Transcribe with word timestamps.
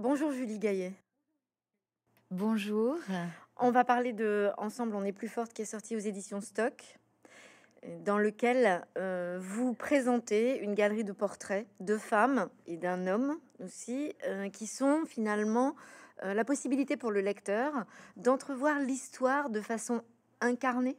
Bonjour 0.00 0.32
Julie 0.32 0.58
Gaillet. 0.58 0.94
Bonjour. 2.30 2.96
On 3.58 3.70
va 3.70 3.84
parler 3.84 4.14
de 4.14 4.48
Ensemble, 4.56 4.94
on 4.94 5.04
est 5.04 5.12
plus 5.12 5.28
forte 5.28 5.52
qui 5.52 5.60
est 5.60 5.66
sorti 5.66 5.94
aux 5.94 5.98
éditions 5.98 6.40
Stock, 6.40 6.98
dans 8.06 8.16
lequel 8.16 8.82
euh, 8.96 9.38
vous 9.42 9.74
présentez 9.74 10.58
une 10.60 10.74
galerie 10.74 11.04
de 11.04 11.12
portraits 11.12 11.66
de 11.80 11.98
femmes 11.98 12.48
et 12.66 12.78
d'un 12.78 13.06
homme 13.06 13.38
aussi, 13.62 14.14
euh, 14.24 14.48
qui 14.48 14.66
sont 14.66 15.04
finalement 15.04 15.76
euh, 16.24 16.32
la 16.32 16.46
possibilité 16.46 16.96
pour 16.96 17.10
le 17.10 17.20
lecteur 17.20 17.84
d'entrevoir 18.16 18.78
l'histoire 18.78 19.50
de 19.50 19.60
façon 19.60 20.00
incarnée. 20.40 20.96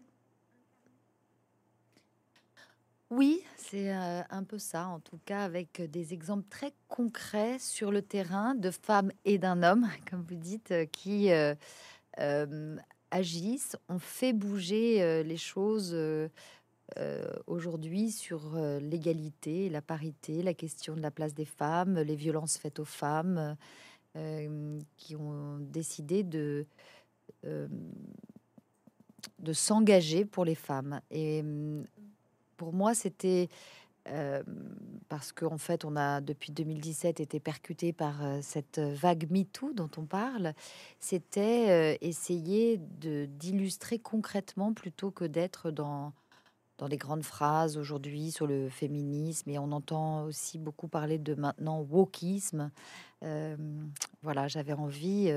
Oui, 3.12 3.44
c'est 3.58 3.94
euh, 3.94 4.22
un 4.30 4.44
peu 4.46 4.58
ça, 4.58 4.88
en 4.88 5.02
tout 5.02 5.20
cas 5.26 5.44
avec 5.44 5.82
des 5.82 6.14
exemples 6.14 6.48
très 6.50 6.72
concrets 6.88 7.60
sur 7.60 7.92
le 7.92 8.02
terrain 8.02 8.56
de 8.56 8.72
femmes 8.72 9.12
et 9.26 9.38
d'un 9.38 9.64
homme, 9.64 9.86
comme 10.10 10.24
vous 10.30 10.36
dites, 10.36 10.74
qui 10.94 11.30
euh, 11.30 11.54
euh, 12.20 12.78
agissent, 13.12 13.76
ont 13.90 14.00
fait 14.00 14.32
bouger 14.32 15.24
les 15.26 15.36
choses 15.36 15.94
aujourd'hui 17.48 18.12
sur 18.12 18.56
l'égalité, 18.80 19.70
la 19.70 19.82
parité, 19.82 20.42
la 20.42 20.54
question 20.54 20.96
de 20.96 21.02
la 21.02 21.12
place 21.12 21.34
des 21.34 21.46
femmes, 21.46 22.00
les 22.00 22.16
violences 22.16 22.58
faites 22.58 22.80
aux 22.80 22.86
femmes, 22.86 23.58
qui 24.96 25.18
ont 25.18 25.58
décidé 25.60 26.24
de 26.24 26.66
de 29.40 29.54
s'engager 29.54 30.24
pour 30.24 30.46
les 30.46 30.56
femmes. 30.56 31.02
Et 31.10 31.44
pour 32.62 32.74
moi, 32.74 32.94
c'était 32.94 33.50
euh, 34.08 34.44
parce 35.10 35.32
qu'en 35.32 35.58
fait, 35.58 35.84
on 35.84 35.96
a 35.96 36.22
depuis 36.22 36.52
2017 36.52 37.20
été 37.20 37.40
percuté 37.40 37.92
par 37.92 38.24
euh, 38.24 38.38
cette 38.44 38.78
vague 38.78 39.32
MeToo 39.32 39.74
dont 39.74 39.90
on 39.98 40.06
parle. 40.06 40.54
C'était 41.00 41.72
euh, 41.72 41.98
essayer 42.02 42.78
de 42.78 43.26
d'illustrer 43.26 43.98
concrètement 43.98 44.74
plutôt 44.74 45.10
que 45.10 45.26
d'être 45.26 45.72
dans 45.72 46.14
dans 46.78 46.88
des 46.88 46.98
grandes 46.98 47.24
phrases 47.24 47.78
aujourd'hui 47.78 48.30
sur 48.30 48.46
le 48.46 48.70
féminisme 48.70 49.50
et 49.50 49.58
on 49.58 49.72
entend 49.72 50.26
aussi 50.26 50.60
beaucoup 50.60 50.88
parler 50.88 51.18
de 51.18 51.34
maintenant 51.34 51.82
wokisme. 51.82 52.70
Voilà, 54.22 54.48
j'avais 54.48 54.74
envie 54.74 55.32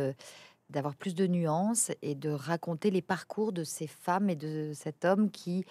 d'avoir 0.69 0.95
plus 0.95 1.15
de 1.15 1.27
nuances 1.27 1.91
et 2.03 2.15
de 2.15 2.31
raconter 2.31 2.91
les 2.91 3.03
parcours 3.03 3.53
de 3.53 3.65
ces 3.65 3.87
femmes 3.87 4.31
et 4.31 4.37
de 4.37 4.73
cet 4.75 5.05
homme 5.05 5.31
qui 5.31 5.65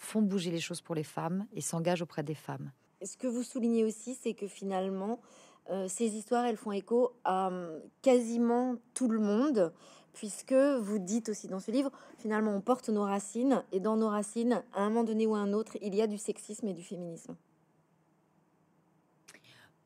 font 0.00 0.22
bouger 0.22 0.50
les 0.50 0.60
choses 0.60 0.80
pour 0.80 0.94
les 0.94 1.04
femmes 1.04 1.46
et 1.52 1.60
s'engagent 1.60 2.02
auprès 2.02 2.22
des 2.22 2.34
femmes. 2.34 2.72
Ce 3.02 3.16
que 3.16 3.26
vous 3.26 3.42
soulignez 3.42 3.84
aussi, 3.84 4.14
c'est 4.14 4.34
que 4.34 4.46
finalement, 4.46 5.20
euh, 5.70 5.86
ces 5.88 6.16
histoires, 6.16 6.44
elles 6.46 6.56
font 6.56 6.72
écho 6.72 7.12
à 7.24 7.48
hum, 7.48 7.80
quasiment 8.02 8.76
tout 8.94 9.08
le 9.08 9.20
monde, 9.20 9.72
puisque 10.14 10.52
vous 10.52 10.98
dites 10.98 11.28
aussi 11.28 11.48
dans 11.48 11.60
ce 11.60 11.70
livre, 11.70 11.90
finalement, 12.18 12.54
on 12.54 12.60
porte 12.60 12.88
nos 12.88 13.04
racines, 13.04 13.62
et 13.72 13.80
dans 13.80 13.96
nos 13.96 14.08
racines, 14.08 14.62
à 14.72 14.82
un 14.82 14.88
moment 14.88 15.04
donné 15.04 15.26
ou 15.26 15.34
à 15.34 15.38
un 15.38 15.52
autre, 15.52 15.76
il 15.80 15.94
y 15.94 16.02
a 16.02 16.06
du 16.06 16.18
sexisme 16.18 16.66
et 16.68 16.74
du 16.74 16.82
féminisme. 16.82 17.36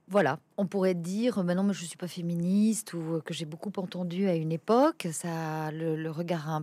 Voilà, 0.06 0.38
on 0.58 0.66
pourrait 0.66 0.94
dire 0.94 1.42
maintenant, 1.42 1.72
je 1.72 1.84
suis 1.84 1.97
pas 1.97 2.08
féministe 2.08 2.92
ou 2.92 3.22
que 3.24 3.33
j'ai 3.33 3.47
beaucoup 3.47 3.72
entendu 3.77 4.28
à 4.28 4.34
une 4.34 4.52
époque. 4.52 5.08
Ça, 5.12 5.70
le, 5.70 6.10
regard 6.10 6.62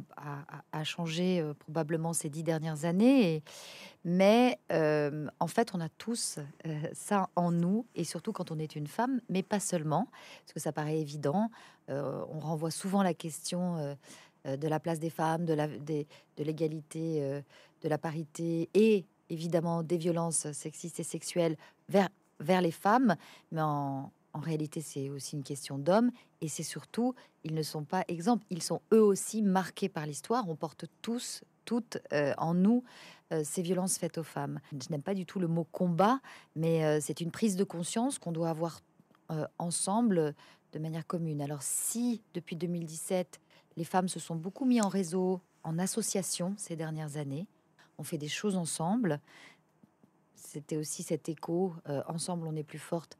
a, 0.71 0.83
changé 0.83 1.39
euh, 1.39 1.55
probablement 1.55 2.13
ces 2.13 2.29
dix 2.29 2.43
dernières 2.43 2.85
années, 2.85 3.43
mais 4.05 4.59
euh, 4.71 5.27
en 5.39 5.47
fait, 5.47 5.71
on 5.73 5.81
a 5.81 5.89
tous 5.89 6.37
euh, 6.67 6.81
ça 6.93 7.29
en 7.35 7.51
nous, 7.51 7.87
et 7.95 8.03
surtout 8.03 8.31
quand 8.31 8.51
on 8.51 8.59
est 8.59 8.75
une 8.75 8.87
femme, 8.87 9.21
mais 9.27 9.41
pas 9.41 9.59
seulement, 9.59 10.07
parce 10.43 10.53
que 10.53 10.59
ça 10.59 10.71
paraît 10.71 10.99
évident. 10.99 11.49
Euh, 11.89 12.23
on 12.29 12.39
renvoie 12.39 12.71
souvent 12.71 13.01
la 13.01 13.15
question 13.15 13.77
euh, 13.77 13.95
euh, 14.47 14.57
de 14.57 14.67
la 14.67 14.79
place 14.79 14.99
des 14.99 15.09
femmes, 15.11 15.45
de 15.45 15.55
de 15.55 16.43
l'égalité, 16.43 17.21
euh, 17.21 17.41
de 17.83 17.89
la 17.89 17.97
parité, 17.97 18.69
et 18.73 19.05
évidemment 19.29 19.83
des 19.83 19.97
violences 19.97 20.51
sexistes 20.51 20.99
et 20.99 21.03
sexuelles 21.03 21.57
vers 21.89 22.09
vers 22.41 22.61
les 22.61 22.71
femmes, 22.71 23.15
mais 23.51 23.61
en, 23.61 24.11
réalité, 24.33 24.81
c'est 24.81 25.09
aussi 25.09 25.35
une 25.35 25.43
question 25.43 25.77
d'hommes, 25.77 26.11
et 26.41 26.47
c'est 26.47 26.63
surtout, 26.63 27.13
ils 27.43 27.53
ne 27.53 27.63
sont 27.63 27.83
pas 27.83 28.03
exemples, 28.07 28.45
ils 28.49 28.63
sont 28.63 28.81
eux 28.93 29.01
aussi 29.01 29.41
marqués 29.41 29.89
par 29.89 30.05
l'histoire, 30.05 30.47
on 30.49 30.55
porte 30.55 30.85
tous, 31.01 31.43
toutes 31.65 31.99
euh, 32.13 32.33
en 32.37 32.53
nous 32.53 32.83
euh, 33.31 33.43
ces 33.43 33.61
violences 33.61 33.97
faites 33.97 34.17
aux 34.17 34.23
femmes. 34.23 34.59
Je 34.71 34.89
n'aime 34.89 35.03
pas 35.03 35.13
du 35.13 35.25
tout 35.25 35.39
le 35.39 35.47
mot 35.47 35.65
combat, 35.71 36.19
mais 36.55 36.83
euh, 36.83 36.99
c'est 37.01 37.21
une 37.21 37.31
prise 37.31 37.55
de 37.55 37.63
conscience 37.63 38.19
qu'on 38.19 38.31
doit 38.31 38.49
avoir 38.49 38.81
ensemble 39.59 40.35
de 40.73 40.79
manière 40.79 41.07
commune. 41.07 41.41
Alors 41.41 41.63
si, 41.63 42.21
depuis 42.33 42.57
2017, 42.57 43.39
les 43.77 43.85
femmes 43.85 44.09
se 44.09 44.19
sont 44.19 44.35
beaucoup 44.35 44.65
mis 44.65 44.81
en 44.81 44.89
réseau, 44.89 45.39
en 45.63 45.79
association 45.79 46.53
ces 46.57 46.75
dernières 46.75 47.15
années, 47.15 47.47
on 47.97 48.03
fait 48.03 48.17
des 48.17 48.27
choses 48.27 48.57
ensemble, 48.57 49.19
c'était 50.41 50.77
aussi 50.77 51.03
cet 51.03 51.29
écho, 51.29 51.73
euh, 51.87 52.01
ensemble 52.07 52.47
on 52.47 52.55
est 52.55 52.63
plus 52.63 52.79
forte, 52.79 53.17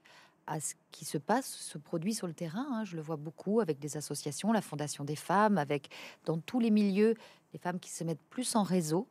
à 0.48 0.60
ce 0.60 0.74
qui 0.92 1.06
se 1.06 1.18
passe, 1.18 1.46
se 1.46 1.78
produit 1.78 2.14
sur 2.14 2.28
le 2.28 2.34
terrain. 2.34 2.66
hein. 2.72 2.84
Je 2.84 2.96
le 2.96 3.02
vois 3.02 3.16
beaucoup 3.16 3.60
avec 3.62 3.80
des 3.80 3.96
associations, 3.96 4.52
la 4.52 4.62
Fondation 4.62 5.04
des 5.04 5.16
femmes, 5.16 5.58
avec 5.58 5.90
dans 6.26 6.40
tous 6.40 6.60
les 6.60 6.72
milieux, 6.72 7.14
les 7.54 7.60
femmes 7.60 7.80
qui 7.80 7.92
se 7.92 8.04
mettent 8.04 8.24
plus 8.30 8.56
en 8.56 8.64
réseau, 8.64 9.08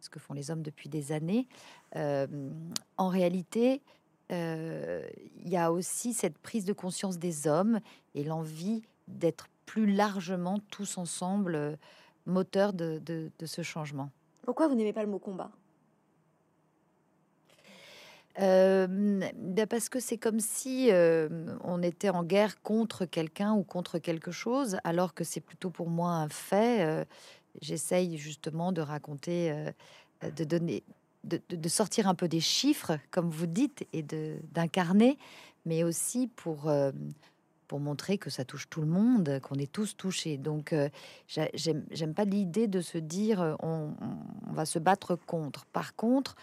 ce 0.00 0.08
que 0.08 0.18
font 0.18 0.32
les 0.34 0.50
hommes 0.50 0.62
depuis 0.62 0.88
des 0.88 1.12
années. 1.12 1.46
Euh, 1.96 2.26
en 2.96 3.08
réalité, 3.08 3.82
euh, 4.32 5.06
il 5.44 5.48
y 5.48 5.56
a 5.56 5.70
aussi 5.70 6.14
cette 6.14 6.38
prise 6.38 6.64
de 6.64 6.72
conscience 6.72 7.18
des 7.18 7.46
hommes 7.46 7.80
et 8.14 8.24
l'envie 8.24 8.82
d'être 9.06 9.48
plus 9.66 9.92
largement 9.92 10.58
tous 10.70 10.98
ensemble 10.98 11.78
moteurs 12.26 12.72
de- 12.72 12.98
de- 13.04 13.30
de 13.38 13.46
ce 13.46 13.62
changement. 13.62 14.10
Pourquoi 14.42 14.66
vous 14.68 14.74
n'aimez 14.74 14.92
pas 14.92 15.02
le 15.02 15.10
mot 15.10 15.18
combat? 15.18 15.50
Ben 18.38 19.66
parce 19.68 19.88
que 19.88 20.00
c'est 20.00 20.16
comme 20.18 20.40
si 20.40 20.90
on 21.64 21.82
était 21.82 22.10
en 22.10 22.24
guerre 22.24 22.62
contre 22.62 23.04
quelqu'un 23.04 23.52
ou 23.54 23.62
contre 23.62 23.98
quelque 23.98 24.30
chose, 24.30 24.78
alors 24.84 25.14
que 25.14 25.24
c'est 25.24 25.40
plutôt 25.40 25.70
pour 25.70 25.88
moi 25.90 26.12
un 26.12 26.28
fait. 26.28 27.06
J'essaye 27.60 28.16
justement 28.16 28.72
de 28.72 28.80
raconter, 28.80 29.72
de 30.22 30.44
donner, 30.44 30.84
de, 31.24 31.68
sortir 31.68 32.08
un 32.08 32.14
peu 32.14 32.28
des 32.28 32.40
chiffres, 32.40 32.98
comme 33.10 33.30
vous 33.30 33.46
dites, 33.46 33.86
et 33.92 34.02
d'incarner, 34.52 35.18
mais 35.66 35.84
aussi 35.84 36.28
pour 36.28 36.70
pour 37.66 37.78
montrer 37.78 38.18
que 38.18 38.30
ça 38.30 38.44
touche 38.44 38.68
tout 38.68 38.80
le 38.80 38.88
monde, 38.88 39.38
qu'on 39.44 39.54
est 39.54 39.70
tous 39.70 39.96
touchés. 39.96 40.38
Donc, 40.38 40.74
j'a- 41.28 41.50
j'aime 41.54 42.14
pas 42.14 42.24
l'idée 42.24 42.66
de 42.66 42.80
se 42.80 42.98
dire 42.98 43.56
on 43.60 43.92
va 44.52 44.64
se 44.64 44.78
battre 44.78 45.14
contre. 45.14 45.66
Par 45.66 45.94
contre, 45.94 46.34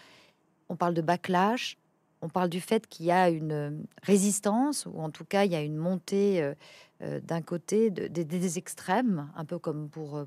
on 0.68 0.76
parle 0.76 0.94
de 0.94 1.02
backlash, 1.02 1.76
on 2.20 2.28
parle 2.28 2.48
du 2.48 2.60
fait 2.60 2.86
qu'il 2.86 3.06
y 3.06 3.12
a 3.12 3.28
une 3.30 3.52
euh, 3.52 3.70
résistance, 4.02 4.86
ou 4.86 5.00
en 5.00 5.10
tout 5.10 5.24
cas 5.24 5.44
il 5.44 5.52
y 5.52 5.56
a 5.56 5.62
une 5.62 5.76
montée 5.76 6.42
euh, 6.42 6.54
euh, 7.02 7.20
d'un 7.20 7.42
côté 7.42 7.90
de- 7.90 8.08
des- 8.08 8.58
extrêmes, 8.58 9.30
un 9.36 9.44
peu 9.44 9.58
comme 9.58 9.88
pour 9.88 10.24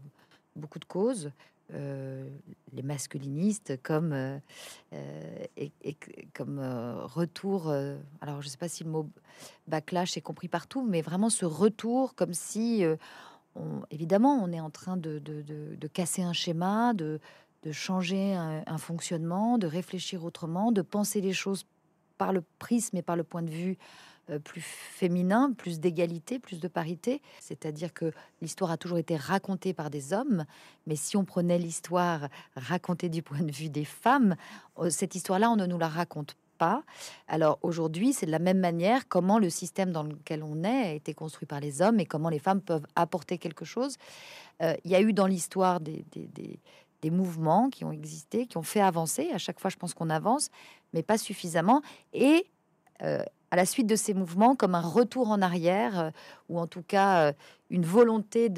beaucoup 0.56 0.80
de 0.80 0.86
causes, 0.86 1.32
les 1.74 2.84
masculinistes 2.84 3.82
comme 3.82 4.14
comme 6.34 6.60
retour. 6.60 7.72
alors 8.20 8.42
je 8.42 8.50
sais 8.50 8.58
pas 8.58 8.68
si 8.68 8.84
le 8.84 8.90
mot 8.90 9.10
backlash 9.68 10.18
est 10.18 10.22
compris 10.22 10.50
partout, 10.50 10.84
mais 10.84 11.02
vraiment 11.02 11.30
ce 11.30 11.46
retour 11.46 12.14
comme 12.16 12.34
si 12.34 12.84
évidemment 13.90 14.42
on 14.44 14.52
est 14.52 14.60
en 14.60 14.70
train 14.70 14.98
de- 14.98 15.20
de 15.20 15.88
casser 15.88 16.22
un 16.24 16.34
schéma, 16.34 16.94
de 16.94 17.20
de 17.64 17.72
changer 17.72 18.34
un, 18.34 18.78
fonctionnement, 18.78 19.58
de 19.58 19.68
réfléchir 19.68 20.24
autrement, 20.24 20.72
de 20.72 20.82
penser 20.82 21.22
les 21.22 21.34
choses 21.34 21.66
par 22.18 22.34
le 22.34 22.44
prisme 22.60 22.98
et 22.98 23.02
par 23.02 23.16
le 23.16 23.24
point 23.24 23.44
de 23.44 23.50
vue 23.50 23.78
euh, 24.30 24.40
plus 24.40 24.62
féminin, 24.62 25.54
plus 25.56 25.80
d'égalité, 25.80 26.40
plus 26.40 26.60
de 26.60 26.68
parité. 26.68 27.22
C'est-à-dire 27.40 27.94
que 27.94 28.12
l'histoire 28.42 28.72
a 28.72 28.78
toujours 28.78 28.98
été 28.98 29.16
racontée 29.16 29.74
par 29.74 29.90
des 29.90 30.14
hommes, 30.14 30.46
mais 30.88 30.96
si 30.96 31.18
on 31.18 31.26
prenait 31.26 31.58
l'histoire 31.58 32.30
racontée 32.56 33.10
du 33.10 33.22
point 33.22 33.42
de 33.42 33.52
vue 33.52 33.70
des 33.70 33.86
femmes, 33.86 34.36
euh, 34.80 34.90
cette 34.90 35.16
histoire-là, 35.16 35.50
on 35.52 35.56
ne 35.56 35.66
nous 35.66 35.78
la 35.80 35.88
raconte 35.88 36.36
pas. 36.58 36.84
Alors 37.28 37.58
aujourd'hui, 37.64 38.14
c'est 38.14 38.28
de 38.28 38.32
la 38.32 38.38
même 38.40 38.60
manière 38.60 39.08
comment 39.08 39.40
le 39.40 39.50
système 39.50 39.92
dans 39.92 40.04
lequel 40.04 40.44
on 40.44 40.64
est 40.64 40.90
a 40.90 40.94
été 40.94 41.16
construit 41.16 41.48
par 41.48 41.60
les 41.60 41.82
hommes 41.82 42.00
et 42.00 42.06
comment 42.06 42.30
les 42.30 42.38
femmes 42.40 42.62
peuvent 42.62 42.86
apporter 42.96 43.40
quelque 43.40 43.66
chose. 43.66 43.98
Euh, 44.62 44.76
Il 44.86 44.92
y 44.92 44.96
a 44.96 45.02
eu 45.02 45.12
dans 45.14 45.26
l'histoire 45.26 45.80
des- 45.80 46.06
des 47.02 47.10
mouvements 47.10 47.70
qui 47.70 47.84
ont 47.86 47.92
existé, 47.92 48.46
qui 48.46 48.58
ont 48.58 48.64
fait 48.64 48.82
avancer. 48.82 49.30
À 49.34 49.38
chaque 49.38 49.60
fois, 49.60 49.70
je 49.70 49.78
pense 49.78 49.94
qu'on 49.94 50.10
avance, 50.10 50.50
mais 50.94 51.04
pas 51.04 51.18
suffisamment. 51.18 51.82
Et 52.14 52.46
euh, 53.02 53.24
à 53.52 53.58
la 53.58 53.66
suite 53.66 53.88
de 53.88 53.96
ces 53.96 54.14
mouvements 54.14 54.56
comme 54.56 54.76
un 54.76 54.82
retour 54.82 55.30
en 55.30 55.42
arrière, 55.42 56.00
euh, 56.00 56.10
ou 56.50 56.60
en 56.60 56.68
tout 56.68 56.82
cas 56.82 57.28
euh, 57.28 57.34
une 57.70 57.86
volonté 57.86 58.50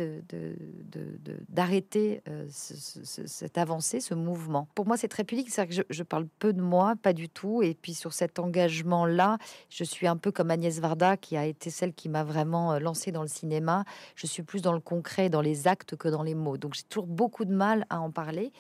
d'arrêter 1.50 2.22
de, 2.26 2.46
de, 2.46 2.48
cette 2.48 3.58
avancée, 3.58 4.00
ce 4.00 4.14
mouvement. 4.14 4.68
Pour 4.74 4.88
moi, 4.88 4.98
c'est 4.98 5.08
très 5.08 5.24
public, 5.24 5.50
c'est 5.52 5.68
que 5.68 5.74
je, 5.88 6.04
parle 6.04 6.28
peu 6.40 6.54
de 6.54 6.62
moi, 6.62 6.96
pas 7.02 7.14
du 7.14 7.30
tout, 7.30 7.62
et 7.62 7.76
puis 7.76 7.94
sur 7.94 8.14
cet 8.14 8.40
engagement-là, 8.40 9.38
je 9.70 9.84
suis 9.84 10.08
un 10.08 10.18
peu 10.18 10.32
comme 10.32 10.50
Agnès 10.50 10.80
Varda, 10.80 11.18
qui 11.18 11.38
a 11.38 11.46
été 11.46 11.70
celle 11.70 11.94
qui 11.94 12.10
m'a 12.10 12.24
vraiment 12.24 12.80
lancée 12.80 13.12
dans 13.12 13.22
le 13.22 13.28
cinéma. 13.28 13.86
Je 14.16 14.26
suis 14.26 14.42
plus 14.42 14.64
dans 14.64 14.74
le 14.74 14.80
concret, 14.80 15.30
dans 15.30 15.42
les 15.42 15.68
actes 15.68 15.96
que 15.96 16.08
dans 16.08 16.24
les 16.24 16.34
mots, 16.34 16.58
donc 16.58 16.74
j'ai 16.74 16.84
toujours 16.84 17.08
beaucoup 17.08 17.46
de 17.46 17.54
mal 17.54 17.86
à 17.92 18.00
en 18.00 18.10
parler. 18.10 18.52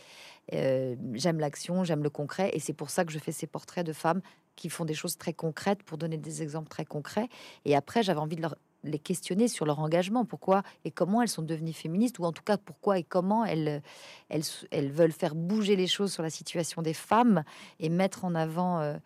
Euh, 0.52 0.96
j'aime 1.14 1.40
l'action, 1.40 1.84
j'aime 1.84 2.04
le 2.04 2.10
concret, 2.10 2.52
et 2.54 2.60
c'est 2.60 2.74
pour 2.74 2.90
ça 2.90 3.06
que 3.06 3.12
je 3.12 3.20
fais 3.20 3.32
ces 3.32 3.48
portraits 3.48 3.86
de 3.86 3.94
femmes 3.94 4.22
qui 4.56 4.70
font 4.70 4.86
des 4.86 4.94
choses 4.94 5.18
très 5.18 5.34
concrètes 5.34 5.84
pour 5.84 5.98
donner 5.98 6.18
des 6.18 6.42
exemples 6.42 6.70
très 6.70 6.86
concrets. 6.86 7.30
Et 7.66 7.76
après, 7.76 8.04
j'avais 8.04 8.20
envie 8.20 8.36
de 8.36 8.48
les 8.84 9.00
questionner 9.00 9.48
sur 9.48 9.66
leur 9.66 9.80
engagement, 9.80 10.26
pourquoi 10.26 10.64
et 10.86 10.92
comment 10.92 11.22
elles 11.22 11.30
sont 11.30 11.42
devenues 11.42 11.74
féministes, 11.74 12.20
ou 12.20 12.26
en 12.26 12.32
tout 12.32 12.44
cas 12.44 12.58
pourquoi 12.58 13.00
et 13.00 13.04
comment 13.04 13.46
elles, 13.46 13.82
elles, 14.30 14.92
veulent 14.92 15.12
faire 15.12 15.36
bouger 15.36 15.76
les 15.76 15.88
choses 15.88 16.12
sur 16.12 16.24
la 16.24 16.30
situation 16.30 16.82
des 16.82 16.94
femmes 16.94 17.44
et 17.80 17.90
mettre 17.90 18.26
en 18.26 18.36
avant 18.36 18.80
euh, 18.80 18.98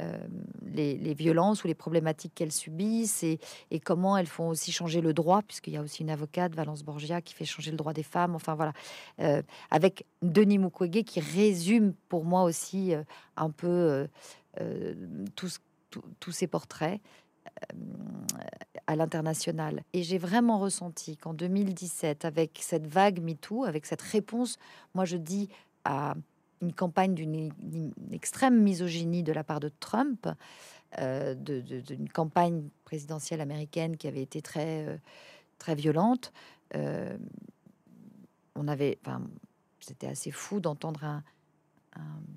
euh, 0.00 0.18
les, 0.62 1.14
violences 1.14 1.64
ou 1.64 1.66
les 1.66 1.74
problématiques 1.74 2.32
qu'elles 2.34 2.52
subissent 2.52 3.24
et, 3.24 3.38
comment 3.84 4.16
elles 4.16 4.26
font 4.26 4.48
aussi 4.48 4.72
changer 4.72 5.00
le 5.00 5.12
droit, 5.12 5.42
puisqu'il 5.42 5.74
y 5.74 5.76
a 5.76 5.82
aussi 5.82 6.02
une 6.02 6.10
avocate, 6.10 6.54
Valence 6.54 6.82
Borgia, 6.82 7.20
qui 7.20 7.34
fait 7.34 7.44
changer 7.44 7.72
le 7.72 7.76
droit 7.76 7.92
des 7.92 8.04
femmes. 8.04 8.34
Enfin 8.34 8.54
voilà, 8.54 8.72
euh, 9.20 9.42
avec 9.70 10.06
Denis 10.22 10.58
Mukwege 10.58 11.04
qui 11.04 11.20
résume 11.20 11.92
pour 12.08 12.24
moi 12.24 12.44
aussi 12.44 12.94
un 13.36 13.50
peu 13.50 14.06
tous, 15.36 15.60
tous 16.18 16.32
ces 16.32 16.46
portraits 16.46 17.00
à 18.86 18.96
l'international. 18.96 19.84
Et 19.92 20.02
j'ai 20.02 20.18
vraiment 20.18 20.58
ressenti 20.58 21.16
qu'en 21.16 21.34
2017, 21.34 22.24
avec 22.24 22.58
cette 22.62 22.86
vague 22.86 23.20
MeToo, 23.22 23.64
avec 23.64 23.86
cette 23.86 24.02
réponse, 24.02 24.58
moi 24.94 25.04
je 25.04 25.16
dis 25.16 25.48
à 25.84 26.14
une 26.60 26.72
campagne 26.72 27.14
d'une 27.14 27.92
extrême 28.12 28.60
misogynie 28.60 29.22
de 29.22 29.32
la 29.32 29.44
part 29.44 29.60
de 29.60 29.70
Trump, 29.80 30.28
euh, 30.98 31.34
d'une 31.34 32.08
campagne 32.08 32.68
présidentielle 32.84 33.40
américaine 33.40 33.96
qui 33.96 34.08
avait 34.08 34.22
été 34.22 34.42
très, 34.42 34.86
euh, 34.86 34.96
très 35.58 35.74
violente. 35.74 36.32
Euh, 36.74 37.16
on 38.56 38.68
avait, 38.68 38.98
enfin, 39.04 39.22
c'était 39.78 40.08
assez 40.08 40.30
fou 40.30 40.60
d'entendre 40.60 41.04
un, 41.04 41.22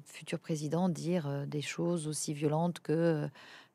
futur 0.05 0.39
président 0.39 0.89
dire 0.89 1.47
des 1.47 1.61
choses 1.61 2.07
aussi 2.07 2.33
violentes 2.33 2.79
que 2.79 3.29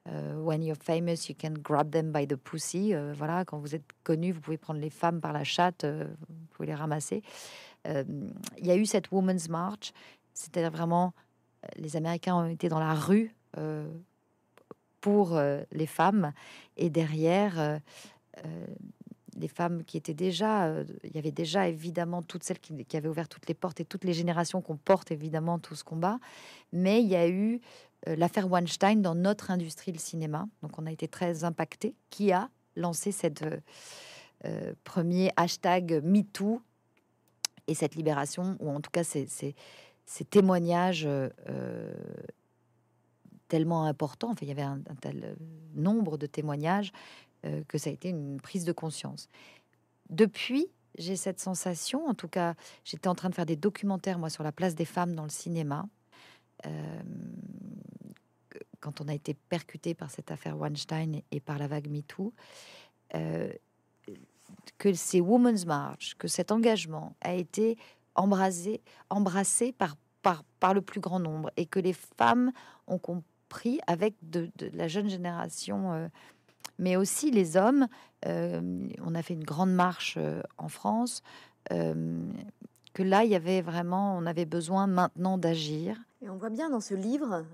When 0.07 0.63
you're 0.63 0.83
famous, 0.83 1.29
you 1.29 1.35
can 1.39 1.53
grab 1.53 1.91
them 1.91 2.13
by 2.13 2.27
the 2.27 2.37
pussy. 2.37 2.95
voilà, 3.15 3.45
quand 3.45 3.59
vous 3.59 3.75
êtes 3.75 3.85
connu, 4.05 4.33
vous 4.33 4.41
pouvez 4.41 4.57
prendre 4.57 4.81
les 4.81 4.89
femmes 4.89 5.21
par 5.21 5.35
la 5.35 5.45
chatte, 5.45 5.85
vous 5.85 6.47
pouvez 6.51 6.67
les 6.67 6.75
ramasser. 6.75 7.23
Il 7.85 8.67
y 8.67 8.71
a 8.71 8.77
eu 8.77 8.87
cette 8.87 9.13
Women's 9.13 9.51
March 9.51 9.93
c'est-à-dire 10.39 10.71
vraiment, 10.71 11.13
euh, 11.65 11.69
les 11.77 11.97
Américains 11.97 12.37
ont 12.37 12.49
été 12.49 12.69
dans 12.69 12.79
la 12.79 12.95
rue 12.95 13.35
euh, 13.57 13.89
pour 15.01 15.37
euh, 15.37 15.63
les 15.73 15.87
femmes. 15.87 16.33
Et 16.77 16.91
derrière, 16.91 17.81
les 19.39 19.49
femmes 19.49 19.85
qui 19.85 19.97
étaient 19.97 20.15
déjà, 20.15 20.73
il 21.05 21.15
y 21.15 21.19
avait 21.19 21.33
déjà 21.33 21.69
évidemment 21.69 22.23
toutes 22.23 22.45
celles 22.45 22.59
qui, 22.59 22.97
avaient 22.97 23.09
ouvert 23.09 23.29
toutes 23.29 23.49
les 23.49 23.55
portes 23.55 23.81
et 23.81 23.85
toutes 23.85 24.05
les 24.05 24.13
générations 24.13 24.61
qu'on 24.61 24.77
porte 24.77 25.11
évidemment 25.11 25.59
tout 25.59 25.75
ce 25.75 25.85
combat. 25.85 26.19
Mais 26.73 27.03
il 27.03 27.09
y 27.09 27.17
a 27.17 27.29
eu 27.29 27.61
l'affaire 28.07 28.51
Weinstein 28.51 29.03
dans 29.03 29.15
notre 29.15 29.51
industrie, 29.51 29.93
le 29.93 29.99
cinéma. 29.99 30.47
Donc 30.63 30.79
on 30.79 30.87
a 30.87 30.93
été 30.93 31.09
très 31.09 31.45
impacté. 31.45 31.95
Qui 32.11 32.33
a 32.33 32.49
lancé 32.77 33.13
cette 33.13 33.45
premier 34.85 35.31
hashtag 35.37 36.01
MeToo 36.05 36.61
et 37.69 37.75
cette 37.75 37.95
libération, 37.95 38.57
ou 38.59 38.71
en 38.71 38.81
tout 38.81 38.91
cas 38.91 39.05
ces 39.05 39.55
témoignages 40.31 41.05
euh, 41.07 41.29
euh, 41.49 41.95
tellement 43.47 43.85
importants, 43.85 44.31
enfin, 44.31 44.41
il 44.43 44.49
y 44.49 44.51
avait 44.51 44.63
un, 44.63 44.81
tel 45.01 45.23
euh, 45.25 45.35
nombre 45.75 46.19
de 46.19 46.27
témoignages 46.27 46.93
que 47.69 47.79
ça 47.79 47.91
a 47.91 47.93
été 47.93 48.09
une 48.09 48.41
prise 48.41 48.65
de 48.65 48.73
conscience. 48.73 49.29
Depuis, 50.11 50.67
j'ai 50.99 51.17
cette 51.17 51.41
sensation, 51.41 52.07
en 52.07 52.15
tout 52.15 52.29
cas, 52.29 52.55
j'étais 52.85 53.09
en 53.09 53.15
train 53.15 53.29
de 53.31 53.35
faire 53.35 53.47
des 53.47 53.57
documentaires, 53.57 54.19
moi, 54.19 54.31
sur 54.31 54.43
la 54.43 54.53
place 54.53 54.75
des 54.75 54.85
femmes 54.85 55.15
dans 55.15 55.23
le 55.23 55.31
cinéma. 55.31 55.87
quand 58.81 59.01
on 59.01 59.09
a 59.09 59.15
été 59.15 59.35
percuté 59.35 59.95
par 59.95 60.11
cette 60.11 60.31
affaire 60.31 60.57
Weinstein 60.59 61.23
et 61.31 61.41
par 61.41 61.59
la 61.59 61.69
vague 61.69 61.89
MeToo, 61.89 62.33
que 64.79 64.93
ces 64.93 65.21
Women's 65.21 65.67
March, 65.67 66.15
que 66.19 66.29
cet 66.29 66.53
engagement 66.53 67.15
a 67.21 67.35
été 67.35 67.77
embrasé, 68.15 68.81
embrassé 69.11 69.73
par, 69.73 69.97
par, 70.23 70.75
le 70.75 70.83
plus 70.83 71.01
grand 71.01 71.21
nombre 71.21 71.51
et 71.57 71.67
que 71.67 71.79
les 71.79 71.93
femmes 71.93 72.53
ont 72.87 72.99
compris 72.99 73.81
avec 73.87 74.15
de, 74.23 74.51
la 74.73 74.89
jeune 74.89 75.09
génération, 75.09 75.93
euh, 75.93 76.09
mais 76.79 76.97
aussi 76.97 77.31
les 77.31 77.57
hommes. 77.57 77.87
Euh, 78.27 78.89
on 79.05 79.15
a 79.15 79.23
fait 79.23 79.35
une 79.35 79.45
grande 79.45 79.73
marche 79.73 80.17
euh, 80.19 80.43
en 80.59 80.69
France. 80.69 81.23
que 81.69 83.03
là, 83.03 83.25
il 83.25 83.31
y 83.31 83.37
avait 83.37 83.61
vraiment, 83.61 84.17
on 84.17 84.27
avait 84.27 84.47
besoin 84.47 84.87
maintenant 84.87 85.39
d'agir. 85.39 85.97
Et 86.21 86.29
on 86.29 86.37
voit 86.37 86.51
bien 86.51 86.69
dans 86.71 86.81
ce 86.81 86.95
livre 86.95 87.45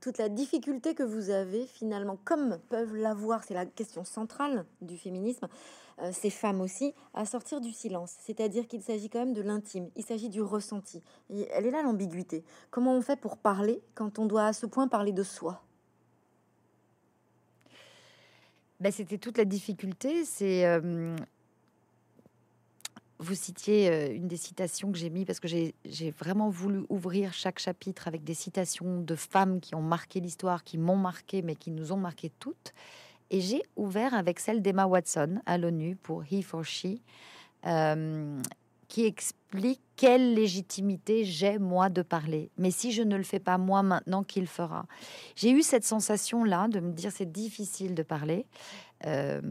toute 0.00 0.16
la 0.16 0.30
difficulté 0.30 0.94
que 0.94 1.02
vous 1.02 1.28
avez 1.28 1.66
finalement, 1.66 2.16
comme 2.24 2.58
peuvent 2.70 2.96
l'avoir, 2.96 3.44
c'est 3.44 3.54
la 3.54 3.66
question 3.66 4.04
centrale 4.04 4.64
du 4.80 4.96
féminisme, 4.96 5.48
euh, 6.00 6.12
ces 6.12 6.30
femmes 6.30 6.60
aussi, 6.60 6.94
à 7.12 7.26
sortir 7.26 7.60
du 7.60 7.72
silence. 7.72 8.14
C'est-à-dire 8.20 8.68
qu'il 8.68 8.82
s'agit 8.82 9.10
quand 9.10 9.18
même 9.18 9.32
de 9.32 9.42
l'intime, 9.42 9.90
il 9.96 10.04
s'agit 10.04 10.28
du 10.28 10.40
ressenti. 10.40 11.02
Et 11.30 11.48
elle 11.52 11.66
est 11.66 11.70
là 11.70 11.82
l'ambiguïté. 11.82 12.44
Comment 12.70 12.94
on 12.94 13.02
fait 13.02 13.16
pour 13.16 13.36
parler 13.36 13.82
quand 13.94 14.18
on 14.18 14.26
doit 14.26 14.46
à 14.46 14.52
ce 14.52 14.66
point 14.66 14.86
parler 14.86 15.12
de 15.12 15.24
soi? 15.24 15.62
Ben, 18.80 18.92
C'était 18.92 19.18
toute 19.18 19.38
la 19.38 19.44
difficulté. 19.44 20.24
Vous 23.20 23.34
citiez 23.34 24.12
une 24.14 24.28
des 24.28 24.36
citations 24.36 24.92
que 24.92 24.98
j'ai 24.98 25.10
mis 25.10 25.24
parce 25.24 25.40
que 25.40 25.48
j'ai 25.48 26.10
vraiment 26.12 26.50
voulu 26.50 26.84
ouvrir 26.88 27.32
chaque 27.32 27.58
chapitre 27.58 28.06
avec 28.06 28.22
des 28.22 28.34
citations 28.34 29.00
de 29.00 29.14
femmes 29.16 29.60
qui 29.60 29.74
ont 29.74 29.82
marqué 29.82 30.20
l'histoire, 30.20 30.62
qui 30.62 30.78
m'ont 30.78 30.96
marqué, 30.96 31.42
mais 31.42 31.56
qui 31.56 31.72
nous 31.72 31.90
ont 31.90 31.96
marqué 31.96 32.30
toutes. 32.38 32.72
Et 33.30 33.40
j'ai 33.40 33.62
ouvert 33.74 34.14
avec 34.14 34.38
celle 34.38 34.62
d'Emma 34.62 34.86
Watson 34.86 35.40
à 35.46 35.58
l'ONU 35.58 35.96
pour 35.96 36.22
He 36.30 36.44
for 36.44 36.64
She, 36.64 37.00
qui 38.86 39.04
explique 39.04 39.80
quelle 39.98 40.34
légitimité 40.34 41.24
j'ai 41.24 41.58
moi 41.58 41.88
de 41.88 42.02
parler. 42.02 42.50
Mais 42.56 42.70
si 42.70 42.92
je 42.92 43.02
ne 43.02 43.16
le 43.16 43.24
fais 43.24 43.40
pas 43.40 43.58
moi 43.58 43.82
maintenant, 43.82 44.22
qui 44.22 44.40
le 44.40 44.46
fera? 44.46 44.86
J'ai 45.34 45.50
eu 45.50 45.62
cette 45.62 45.84
sensation-là 45.84 46.68
de 46.68 46.78
me 46.78 46.92
dire 46.92 47.10
c'est 47.10 47.30
difficile 47.30 47.96
de 47.96 48.04
parler. 48.04 48.46
Euh, 49.06 49.42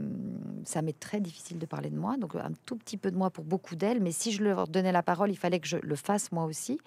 ça 0.63 0.81
m'est 0.81 0.97
très 0.97 1.19
difficile 1.19 1.59
de 1.59 1.65
parler 1.65 1.89
de 1.89 1.97
moi, 1.97 2.15
donc 2.15 2.33
un 2.35 2.53
tout 2.65 2.77
petit 2.77 2.95
peu 2.95 3.11
de 3.11 3.17
moi 3.17 3.29
pour 3.29 3.43
beaucoup 3.43 3.75
d'elles. 3.75 4.01
Mais 4.01 4.13
si 4.13 4.31
je 4.31 4.41
leur 4.41 4.69
donnais 4.69 4.93
la 4.93 5.03
parole, 5.03 5.31
il 5.31 5.37
fallait 5.37 5.59
que 5.59 5.67
je 5.67 5.77
le 5.83 5.95
fasse 5.97 6.31
moi 6.31 6.45
aussi. 6.45 6.79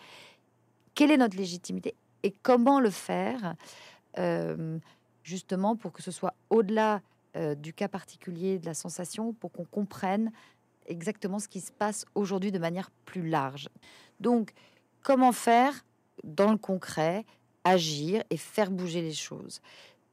Quelle 0.94 1.10
est 1.10 1.18
notre 1.18 1.36
légitimité 1.36 1.94
et 2.22 2.34
comment 2.42 2.80
le 2.80 2.90
faire 2.90 3.56
euh, 4.18 4.78
justement 5.22 5.76
pour 5.76 5.92
que 5.92 6.02
ce 6.02 6.10
soit 6.10 6.32
au-delà 6.48 7.02
euh, 7.36 7.54
du 7.54 7.74
cas 7.74 7.88
particulier 7.88 8.58
de 8.58 8.64
la 8.64 8.74
sensation, 8.74 9.34
pour 9.34 9.52
qu'on 9.52 9.66
comprenne 9.66 10.32
exactement 10.90 11.38
ce 11.38 11.48
qui 11.48 11.60
se 11.60 11.72
passe 11.72 12.04
aujourd'hui 12.14 12.52
de 12.52 12.58
manière 12.58 12.90
plus 13.04 13.28
large. 13.28 13.68
Donc, 14.18 14.52
comment 15.02 15.32
faire 15.32 15.84
dans 16.24 16.50
le 16.50 16.58
concret, 16.58 17.24
agir 17.64 18.22
et 18.30 18.36
faire 18.36 18.70
bouger 18.70 19.00
les 19.00 19.14
choses? 19.14 19.60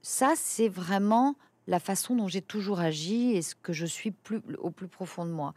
Ça, 0.01 0.34
c'est 0.36 0.69
vraiment 0.69 1.36
la 1.67 1.79
façon 1.79 2.15
dont 2.15 2.27
j'ai 2.27 2.41
toujours 2.41 2.79
agi 2.79 3.31
et 3.31 3.41
ce 3.41 3.55
que 3.55 3.74
je 3.74 3.86
suis 3.86 4.12
plus, 4.12 4.41
au 4.60 4.72
plus 4.72 4.88
profond 4.88 5.25
de 5.25 5.31
moi. 5.31 5.53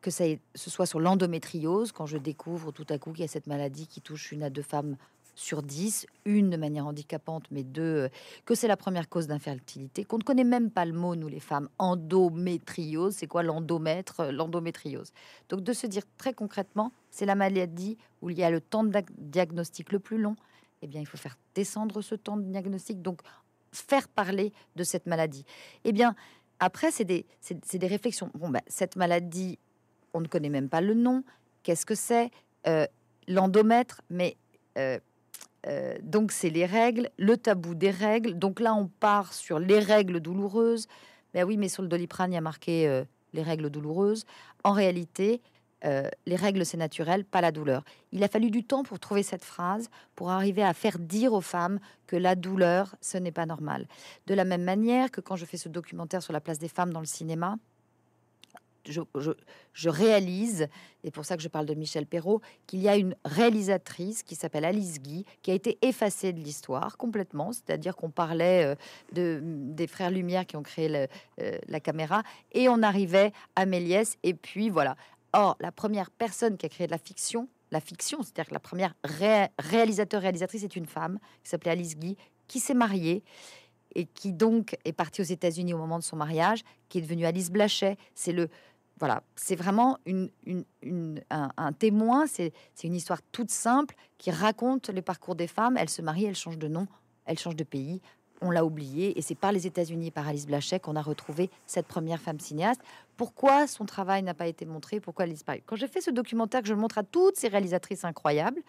Que 0.00 0.10
ça, 0.10 0.24
ce 0.54 0.70
soit 0.70 0.86
sur 0.86 1.00
l'endométriose, 1.00 1.92
quand 1.92 2.06
je 2.06 2.16
découvre 2.16 2.72
tout 2.72 2.86
à 2.88 2.98
coup 2.98 3.12
qu'il 3.12 3.20
y 3.20 3.24
a 3.24 3.28
cette 3.28 3.46
maladie 3.46 3.86
qui 3.86 4.00
touche 4.00 4.32
une 4.32 4.42
à 4.42 4.48
deux 4.48 4.62
femmes 4.62 4.96
sur 5.40 5.62
10, 5.62 6.06
une 6.26 6.50
de 6.50 6.56
manière 6.58 6.86
handicapante, 6.86 7.46
mais 7.50 7.64
deux, 7.64 7.82
euh, 7.82 8.08
que 8.44 8.54
c'est 8.54 8.68
la 8.68 8.76
première 8.76 9.08
cause 9.08 9.26
d'infertilité, 9.26 10.04
qu'on 10.04 10.18
ne 10.18 10.22
connaît 10.22 10.44
même 10.44 10.70
pas 10.70 10.84
le 10.84 10.92
mot, 10.92 11.16
nous 11.16 11.28
les 11.28 11.40
femmes, 11.40 11.70
endométriose, 11.78 13.14
c'est 13.14 13.26
quoi 13.26 13.42
l'endomètre, 13.42 14.20
euh, 14.20 14.32
l'endométriose? 14.32 15.12
Donc 15.48 15.62
de 15.62 15.72
se 15.72 15.86
dire 15.86 16.02
très 16.18 16.34
concrètement, 16.34 16.92
c'est 17.10 17.24
la 17.24 17.34
maladie 17.34 17.96
où 18.20 18.28
il 18.28 18.38
y 18.38 18.44
a 18.44 18.50
le 18.50 18.60
temps 18.60 18.84
de 18.84 18.92
diagnostic 19.16 19.92
le 19.92 19.98
plus 19.98 20.18
long, 20.18 20.36
eh 20.82 20.86
bien 20.86 21.00
il 21.00 21.06
faut 21.06 21.16
faire 21.16 21.38
descendre 21.54 22.02
ce 22.02 22.14
temps 22.14 22.36
de 22.36 22.42
diagnostic, 22.42 23.00
donc 23.00 23.22
faire 23.72 24.08
parler 24.08 24.52
de 24.76 24.84
cette 24.84 25.06
maladie. 25.06 25.46
Eh 25.84 25.92
bien 25.92 26.14
après, 26.58 26.90
c'est 26.90 27.06
des, 27.06 27.24
des, 27.72 27.86
réflexions. 27.86 28.30
Bon, 28.34 28.50
ben, 28.50 28.60
cette 28.66 28.96
maladie, 28.96 29.58
on 30.12 30.20
ne 30.20 30.26
connaît 30.26 30.50
même 30.50 30.68
pas 30.68 30.82
le 30.82 30.92
nom. 30.92 31.24
Qu'est-ce 31.62 31.86
que 31.86 31.94
c'est? 31.94 32.30
Euh, 32.66 32.86
L'endomètre, 33.26 34.02
mais 34.10 34.36
donc 36.02 36.32
c'est 36.32 36.50
les 36.50 36.66
règles, 36.66 37.10
le 37.18 37.36
tabou 37.36 37.74
des 37.74 37.90
règles. 37.90 38.38
Donc 38.38 38.60
là, 38.60 38.74
on 38.74 38.86
part 38.86 39.32
sur 39.34 39.58
les 39.58 39.78
règles 39.78 40.20
douloureuses. 40.20 40.86
Ben 41.34 41.44
oui, 41.44 41.56
mais 41.56 41.68
sur 41.68 41.82
le 41.82 41.88
doliprane, 41.88 42.32
il 42.32 42.34
y 42.34 42.38
a 42.38 42.42
marqué 42.42 42.88
euh, 42.88 43.04
les 43.32 43.42
règles 43.42 43.70
douloureuses. 43.70 44.24
En 44.64 44.72
réalité, 44.72 45.40
euh, 45.84 46.08
les 46.26 46.36
règles, 46.36 46.66
c'est 46.66 46.76
naturel, 46.76 47.24
pas 47.24 47.40
la 47.40 47.52
douleur. 47.52 47.84
Il 48.12 48.22
a 48.24 48.28
fallu 48.28 48.50
du 48.50 48.64
temps 48.64 48.82
pour 48.82 48.98
trouver 48.98 49.22
cette 49.22 49.44
phrase, 49.44 49.88
pour 50.14 50.30
arriver 50.30 50.62
à 50.62 50.74
faire 50.74 50.98
dire 50.98 51.32
aux 51.32 51.40
femmes 51.40 51.78
que 52.06 52.16
la 52.16 52.34
douleur, 52.34 52.96
ce 53.00 53.18
n'est 53.18 53.32
pas 53.32 53.46
normal. 53.46 53.86
De 54.26 54.34
la 54.34 54.44
même 54.44 54.64
manière 54.64 55.10
que 55.10 55.20
quand 55.20 55.36
je 55.36 55.44
fais 55.44 55.56
ce 55.56 55.68
documentaire 55.68 56.22
sur 56.22 56.32
la 56.32 56.40
place 56.40 56.58
des 56.58 56.68
femmes 56.68 56.92
dans 56.92 57.00
le 57.00 57.06
cinéma, 57.06 57.56
je, 58.86 59.88
réalise, 59.88 60.68
et 61.04 61.10
pour 61.10 61.24
ça 61.24 61.36
que 61.36 61.42
je 61.42 61.48
parle 61.48 61.66
de 61.66 61.74
Michel 61.74 62.06
Perrault, 62.06 62.40
qu'il 62.66 62.80
y 62.80 62.88
a 62.88 62.96
une 62.96 63.14
réalisatrice 63.24 64.22
qui 64.22 64.34
s'appelle 64.34 64.64
Alice 64.64 65.00
Guy, 65.00 65.24
qui 65.42 65.50
a 65.50 65.54
été 65.54 65.78
effacée 65.82 66.32
de 66.32 66.40
l'histoire 66.40 66.96
complètement, 66.96 67.52
c'est-à-dire 67.52 67.96
qu'on 67.96 68.10
parlait 68.10 68.64
euh, 68.64 68.74
de, 69.12 69.40
des 69.42 69.86
frères 69.86 70.10
Lumière 70.10 70.46
qui 70.46 70.56
ont 70.56 70.62
créé 70.62 70.88
euh, 71.40 71.58
la 71.68 71.80
caméra, 71.80 72.22
et 72.52 72.68
on 72.68 72.82
arrivait 72.82 73.32
à 73.56 73.66
Méliès, 73.66 74.16
et 74.22 74.34
puis 74.34 74.70
voilà. 74.70 74.96
Or, 75.32 75.56
la 75.60 75.70
première 75.70 76.10
personne 76.10 76.56
qui 76.56 76.66
a 76.66 76.68
créé 76.68 76.86
de 76.86 76.92
la 76.92 76.98
fiction, 76.98 77.48
la 77.70 77.80
fiction, 77.80 78.22
c'est-à-dire 78.22 78.48
que 78.48 78.54
la 78.54 78.60
première 78.60 78.94
réalisateur-réalisatrice 79.58 80.64
est 80.64 80.74
une 80.74 80.86
femme, 80.86 81.18
qui 81.44 81.50
s'appelait 81.50 81.70
Alice 81.70 81.96
Guy, 81.96 82.16
qui 82.48 82.58
s'est 82.58 82.74
mariée, 82.74 83.22
et 83.94 84.06
qui 84.06 84.32
donc 84.32 84.76
est 84.84 84.92
partie 84.92 85.20
aux 85.20 85.24
États-Unis 85.24 85.74
au 85.74 85.78
moment 85.78 85.98
de 85.98 86.04
son 86.04 86.16
mariage, 86.16 86.62
qui 86.88 86.98
est 86.98 87.02
devenue 87.02 87.26
Alice 87.26 87.50
Blachet. 87.50 87.96
C'est 88.14 88.32
le 88.32 88.48
voilà, 89.00 89.22
c'est 89.34 89.56
vraiment 89.56 89.98
un, 90.06 91.72
témoin, 91.72 92.26
c'est 92.26 92.52
une 92.84 92.94
histoire 92.94 93.20
toute 93.32 93.50
simple 93.50 93.94
qui 94.18 94.30
raconte 94.30 94.90
les 94.90 95.00
parcours 95.00 95.34
des 95.34 95.46
femmes. 95.46 95.78
Elles 95.78 95.88
se 95.88 96.02
marient, 96.02 96.26
elles 96.26 96.36
changent 96.36 96.58
de 96.58 96.68
nom, 96.68 96.86
elles 97.24 97.38
changent 97.38 97.56
de 97.56 97.64
pays. 97.64 98.02
On 98.42 98.50
l'a 98.50 98.64
oublié 98.64 99.18
et 99.18 99.22
c'est 99.22 99.34
par 99.34 99.52
les 99.52 99.66
États-Unis, 99.66 100.10
par 100.10 100.28
Alice 100.28 100.46
Blachet, 100.46 100.80
qu'on 100.80 100.96
a 100.96 101.02
retrouvé 101.02 101.50
cette 101.66 101.86
première 101.86 102.20
femme 102.20 102.40
cinéaste. 102.40 102.82
Pourquoi 103.16 103.66
son 103.66 103.86
travail 103.86 104.22
n'a 104.22 104.34
pas 104.34 104.46
été 104.46 104.66
montré? 104.66 105.00
Pourquoi 105.00 105.24
elle 105.24 105.32
disparaît 105.32 105.62
Quand 105.64 105.76
j'ai 105.76 105.88
fait 105.88 106.02
ce 106.02 106.10
documentaire, 106.10 106.60
que 106.60 106.68
je 106.68 106.74
le 106.74 106.80
montre 106.80 106.98
à 106.98 107.02
toutes 107.02 107.36
ces 107.36 107.48
réalisatrices 107.48 108.04
incroyables, 108.04 108.62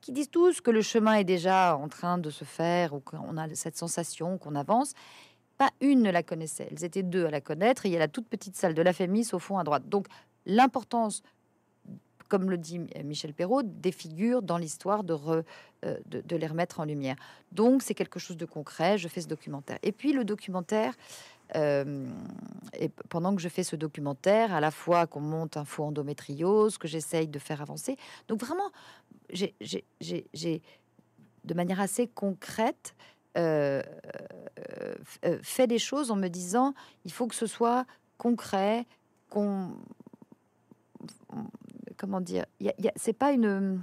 qui 0.00 0.12
disent 0.12 0.30
tous 0.30 0.60
que 0.60 0.70
le 0.70 0.82
chemin 0.82 1.14
est 1.14 1.24
déjà 1.24 1.76
en 1.76 1.88
train 1.88 2.18
de 2.18 2.30
se 2.30 2.44
faire 2.44 2.94
ou 2.94 3.00
qu'on 3.00 3.36
a 3.36 3.52
cette 3.54 3.76
sensation 3.76 4.38
qu'on 4.38 4.54
avance, 4.54 4.94
pas 5.58 5.70
une 5.80 6.02
ne 6.02 6.10
la 6.10 6.22
connaissait. 6.22 6.68
Elles 6.70 6.84
étaient 6.84 7.02
deux 7.02 7.26
à 7.26 7.30
la 7.30 7.40
connaître. 7.40 7.84
Et 7.84 7.88
il 7.90 7.92
y 7.92 7.96
a 7.96 7.98
la 7.98 8.08
toute 8.08 8.28
petite 8.28 8.56
salle 8.56 8.74
de 8.74 8.82
la 8.82 8.92
Fémis 8.92 9.28
au 9.32 9.38
fond 9.38 9.58
à 9.58 9.64
droite. 9.64 9.88
Donc 9.88 10.06
l'importance, 10.46 11.22
comme 12.28 12.48
le 12.48 12.56
dit 12.56 12.80
Michel 13.04 13.34
Perrault, 13.34 13.62
des 13.64 13.92
figures 13.92 14.40
dans 14.40 14.56
l'histoire 14.56 15.02
de, 15.02 15.14
euh, 15.84 15.98
de, 16.06 16.36
les 16.36 16.46
remettre 16.46 16.80
en 16.80 16.84
lumière. 16.84 17.16
Donc 17.52 17.82
c'est 17.82 17.94
quelque 17.94 18.20
chose 18.20 18.36
de 18.36 18.46
concret. 18.46 18.96
Je 18.98 19.08
fais 19.08 19.20
ce 19.20 19.28
documentaire. 19.28 19.78
Et 19.82 19.92
puis 19.92 20.12
le 20.12 20.24
documentaire. 20.24 20.94
Euh, 21.56 22.06
et 22.78 22.90
pendant 23.08 23.34
que 23.34 23.40
je 23.40 23.48
fais 23.48 23.62
ce 23.62 23.74
documentaire, 23.74 24.54
à 24.54 24.60
la 24.60 24.70
fois 24.70 25.06
qu'on 25.06 25.22
monte 25.22 25.56
un 25.56 25.64
faux 25.64 25.84
endométriose, 25.84 26.76
que 26.76 26.86
j'essaye 26.86 27.26
de 27.26 27.38
faire 27.38 27.62
avancer. 27.62 27.96
Donc 28.28 28.40
vraiment, 28.40 28.70
j'ai 29.30 29.54
de 31.44 31.54
manière 31.54 31.80
assez 31.80 32.06
concrète 32.06 32.94
euh, 33.38 33.82
euh, 33.82 34.17
fait 35.42 35.66
des 35.66 35.78
choses 35.78 36.10
en 36.10 36.16
me 36.16 36.28
disant 36.28 36.74
il 37.04 37.12
faut 37.12 37.26
que 37.26 37.34
ce 37.34 37.46
soit 37.46 37.86
concret, 38.18 38.86
qu'on 39.30 39.70
comment 41.96 42.20
dire, 42.20 42.46
c'est 42.96 43.12
pas 43.12 43.32
une 43.32 43.80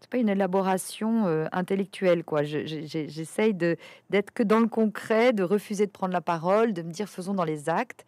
c'est 0.00 0.08
pas 0.08 0.18
une 0.18 0.28
élaboration 0.28 1.26
euh, 1.26 1.46
intellectuelle 1.52 2.24
quoi. 2.24 2.42
J'essaye 2.42 3.52
d'être 3.52 4.30
que 4.32 4.42
dans 4.42 4.60
le 4.60 4.68
concret, 4.68 5.32
de 5.32 5.42
refuser 5.42 5.86
de 5.86 5.90
prendre 5.90 6.12
la 6.12 6.22
parole, 6.22 6.72
de 6.72 6.82
me 6.82 6.90
dire 6.90 7.08
faisons 7.08 7.34
dans 7.34 7.44
les 7.44 7.68
actes. 7.68 8.06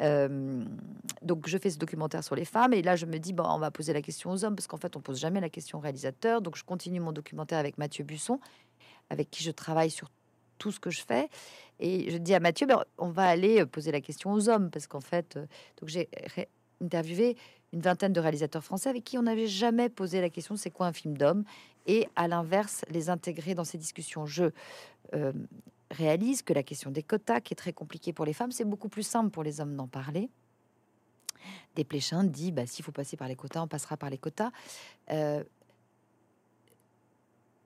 Euh, 0.00 0.64
donc 1.20 1.48
je 1.48 1.58
fais 1.58 1.68
ce 1.68 1.78
documentaire 1.78 2.24
sur 2.24 2.34
les 2.34 2.46
femmes 2.46 2.72
et 2.72 2.80
là 2.80 2.96
je 2.96 3.04
me 3.04 3.18
dis 3.18 3.34
bon 3.34 3.44
on 3.46 3.58
va 3.58 3.70
poser 3.70 3.92
la 3.92 4.00
question 4.00 4.30
aux 4.30 4.42
hommes 4.42 4.56
parce 4.56 4.66
qu'en 4.66 4.78
fait 4.78 4.96
on 4.96 5.00
pose 5.00 5.20
jamais 5.20 5.38
la 5.38 5.50
question 5.50 5.76
au 5.76 5.80
réalisateur 5.82 6.40
donc 6.40 6.56
je 6.56 6.64
continue 6.64 6.98
mon 6.98 7.12
documentaire 7.12 7.58
avec 7.58 7.76
Mathieu 7.76 8.02
Busson 8.02 8.40
avec 9.12 9.30
qui 9.30 9.44
je 9.44 9.50
travaille 9.50 9.90
sur 9.90 10.10
tout 10.58 10.72
ce 10.72 10.80
que 10.80 10.90
je 10.90 11.02
fais 11.02 11.28
et 11.78 12.10
je 12.10 12.16
dis 12.16 12.34
à 12.34 12.40
Mathieu 12.40 12.66
ben, 12.66 12.82
on 12.98 13.10
va 13.10 13.24
aller 13.24 13.60
euh, 13.60 13.66
poser 13.66 13.92
la 13.92 14.00
question 14.00 14.32
aux 14.32 14.48
hommes 14.48 14.70
parce 14.70 14.86
qu'en 14.86 15.00
fait 15.00 15.36
euh, 15.36 15.46
j'ai 15.86 16.08
interviewé 16.82 17.36
une 17.72 17.80
vingtaine 17.80 18.12
de 18.12 18.20
réalisateurs 18.20 18.64
français 18.64 18.88
avec 18.88 19.04
qui 19.04 19.18
on 19.18 19.22
n'avait 19.22 19.46
jamais 19.46 19.88
posé 19.88 20.20
la 20.20 20.30
question 20.30 20.56
c'est 20.56 20.70
quoi 20.70 20.86
un 20.86 20.92
film 20.92 21.16
d'homme? 21.16 21.44
Et 21.86 22.08
à 22.16 22.28
l'inverse 22.28 22.84
les 22.90 23.10
intégrer 23.10 23.54
dans 23.54 23.64
ces 23.64 23.78
discussions 23.78 24.26
je 24.26 24.50
réalise 25.92 26.42
que 26.42 26.52
la 26.52 26.62
question 26.62 26.90
des 26.90 27.02
quotas, 27.02 27.40
qui 27.40 27.52
est 27.52 27.56
très 27.56 27.72
compliquée 27.72 28.12
pour 28.12 28.24
les 28.24 28.32
femmes, 28.32 28.50
c'est 28.50 28.64
beaucoup 28.64 28.88
plus 28.88 29.02
simple 29.02 29.30
pour 29.30 29.42
les 29.42 29.60
hommes 29.60 29.76
d'en 29.76 29.86
parler. 29.86 30.30
Desplechin 31.74 32.24
dit 32.24 32.52
bah, 32.52 32.66
s'il 32.66 32.84
faut 32.84 32.92
passer 32.92 33.16
par 33.16 33.28
les 33.28 33.36
quotas, 33.36 33.62
on 33.62 33.68
passera 33.68 33.96
par 33.96 34.10
les 34.10 34.18
quotas. 34.18 34.50
Euh, 35.10 35.42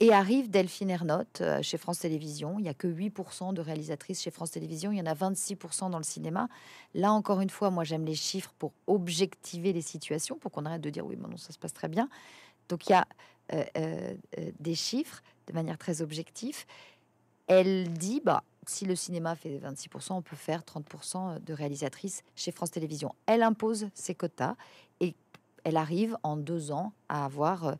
et 0.00 0.12
arrive 0.12 0.50
Delphine 0.50 0.90
Ernotte 0.90 1.40
euh, 1.40 1.62
chez 1.62 1.78
France 1.78 2.00
Télévisions. 2.00 2.58
Il 2.58 2.62
n'y 2.62 2.68
a 2.68 2.74
que 2.74 2.86
8% 2.86 3.54
de 3.54 3.60
réalisatrices 3.60 4.22
chez 4.22 4.30
France 4.30 4.50
Télévisions. 4.50 4.92
Il 4.92 4.98
y 4.98 5.00
en 5.00 5.06
a 5.06 5.14
26% 5.14 5.90
dans 5.90 5.98
le 5.98 6.04
cinéma. 6.04 6.48
Là, 6.94 7.12
encore 7.12 7.40
une 7.40 7.50
fois, 7.50 7.70
moi, 7.70 7.84
j'aime 7.84 8.04
les 8.04 8.14
chiffres 8.14 8.52
pour 8.58 8.72
objectiver 8.86 9.72
les 9.72 9.82
situations, 9.82 10.36
pour 10.36 10.52
qu'on 10.52 10.66
arrête 10.66 10.82
de 10.82 10.90
dire 10.90 11.06
oui, 11.06 11.16
non, 11.16 11.36
ça 11.36 11.52
se 11.52 11.58
passe 11.58 11.72
très 11.72 11.88
bien. 11.88 12.08
Donc, 12.68 12.86
il 12.88 12.92
y 12.92 12.94
a 12.94 13.06
euh, 13.52 14.14
des 14.58 14.74
chiffres 14.74 15.22
de 15.46 15.52
manière 15.52 15.78
très 15.78 16.02
objective 16.02 16.64
elle 17.46 17.92
dit 17.92 18.20
bah 18.24 18.42
si 18.66 18.84
le 18.84 18.96
cinéma 18.96 19.36
fait 19.36 19.58
26%, 19.58 20.14
on 20.14 20.22
peut 20.22 20.34
faire 20.34 20.62
30% 20.62 21.42
de 21.44 21.52
réalisatrices 21.52 22.24
chez 22.34 22.50
France 22.50 22.72
Télévisions. 22.72 23.14
Elle 23.26 23.44
impose 23.44 23.88
ses 23.94 24.16
quotas 24.16 24.56
et 24.98 25.14
elle 25.62 25.76
arrive 25.76 26.16
en 26.24 26.36
deux 26.36 26.72
ans 26.72 26.92
à 27.08 27.24
avoir 27.24 27.76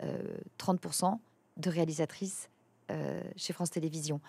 30% 0.00 1.06
euh, 1.06 1.16
de 1.58 1.70
réalisatrices 1.70 2.48
euh, 2.90 3.20
chez 3.36 3.52
France 3.52 3.70
Télévisions. 3.70 4.20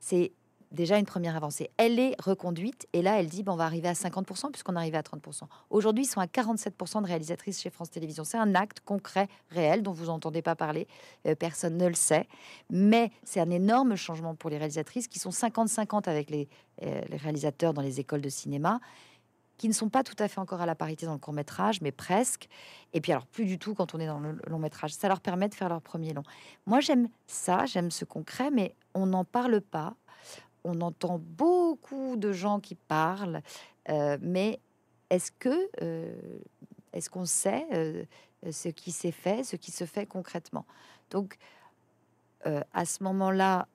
C'est 0.00 0.32
déjà 0.72 0.98
une 0.98 1.06
première 1.06 1.36
avancée. 1.36 1.70
Elle 1.76 1.98
est 1.98 2.14
reconduite 2.20 2.86
et 2.92 3.02
là, 3.02 3.18
elle 3.18 3.28
dit 3.28 3.42
bon, 3.42 3.52
on 3.52 3.56
va 3.56 3.64
arriver 3.64 3.88
à 3.88 3.92
50% 3.92 4.50
puisqu'on 4.50 4.76
arrive 4.76 4.94
à 4.94 5.00
30%. 5.00 5.42
Aujourd'hui, 5.70 6.04
ils 6.04 6.08
sont 6.08 6.20
à 6.20 6.26
47% 6.26 7.02
de 7.02 7.06
réalisatrices 7.06 7.60
chez 7.60 7.70
France 7.70 7.90
Télévisions. 7.90 8.24
C'est 8.24 8.38
un 8.38 8.54
acte 8.54 8.80
concret, 8.80 9.28
réel, 9.50 9.82
dont 9.82 9.92
vous 9.92 10.06
n'entendez 10.06 10.42
pas 10.42 10.56
parler. 10.56 10.86
Euh, 11.26 11.34
personne 11.34 11.76
ne 11.76 11.86
le 11.86 11.94
sait. 11.94 12.26
Mais 12.70 13.10
c'est 13.24 13.40
un 13.40 13.50
énorme 13.50 13.96
changement 13.96 14.34
pour 14.34 14.50
les 14.50 14.58
réalisatrices 14.58 15.08
qui 15.08 15.18
sont 15.18 15.30
50-50 15.30 16.08
avec 16.08 16.30
euh, 16.32 17.00
les 17.08 17.16
réalisateurs 17.16 17.72
dans 17.72 17.82
les 17.82 18.00
écoles 18.00 18.20
de 18.20 18.28
cinéma 18.28 18.80
qui 19.58 19.68
ne 19.68 19.72
sont 19.72 19.88
pas 19.88 20.02
tout 20.02 20.16
à 20.18 20.28
fait 20.28 20.38
encore 20.40 20.60
à 20.60 20.66
la 20.66 20.74
parité 20.74 21.06
dans 21.06 21.12
le 21.12 21.18
court 21.18 21.32
métrage, 21.32 21.80
mais 21.80 21.92
presque. 21.92 22.48
Et 22.92 23.00
puis 23.00 23.12
alors 23.12 23.26
plus 23.26 23.46
du 23.46 23.58
tout 23.58 23.74
quand 23.74 23.94
on 23.94 24.00
est 24.00 24.06
dans 24.06 24.20
le 24.20 24.38
long 24.46 24.58
métrage. 24.58 24.92
Ça 24.92 25.08
leur 25.08 25.20
permet 25.20 25.48
de 25.48 25.54
faire 25.54 25.68
leur 25.68 25.80
premier 25.80 26.12
long. 26.12 26.22
Moi 26.66 26.80
j'aime 26.80 27.08
ça, 27.26 27.66
j'aime 27.66 27.90
ce 27.90 28.04
concret, 28.04 28.50
mais 28.50 28.74
on 28.94 29.06
n'en 29.06 29.24
parle 29.24 29.60
pas 29.60 29.94
on 30.66 30.80
entend 30.80 31.18
beaucoup 31.18 32.16
de 32.16 32.32
gens 32.32 32.60
qui 32.60 32.74
parlent, 32.74 33.40
euh, 33.88 34.18
mais 34.20 34.60
est-ce 35.10 35.30
que 35.30 35.70
euh, 35.82 36.14
est-ce 36.92 37.08
qu'on 37.08 37.24
sait 37.24 37.66
euh, 37.72 38.04
ce 38.50 38.68
qui 38.68 38.90
s'est 38.90 39.12
fait, 39.12 39.44
ce 39.44 39.56
qui 39.56 39.70
se 39.70 39.84
fait 39.84 40.06
concrètement? 40.06 40.66
Donc, 41.10 41.36
à 42.72 42.84
ce 42.84 43.02
moment-là, 43.02 43.66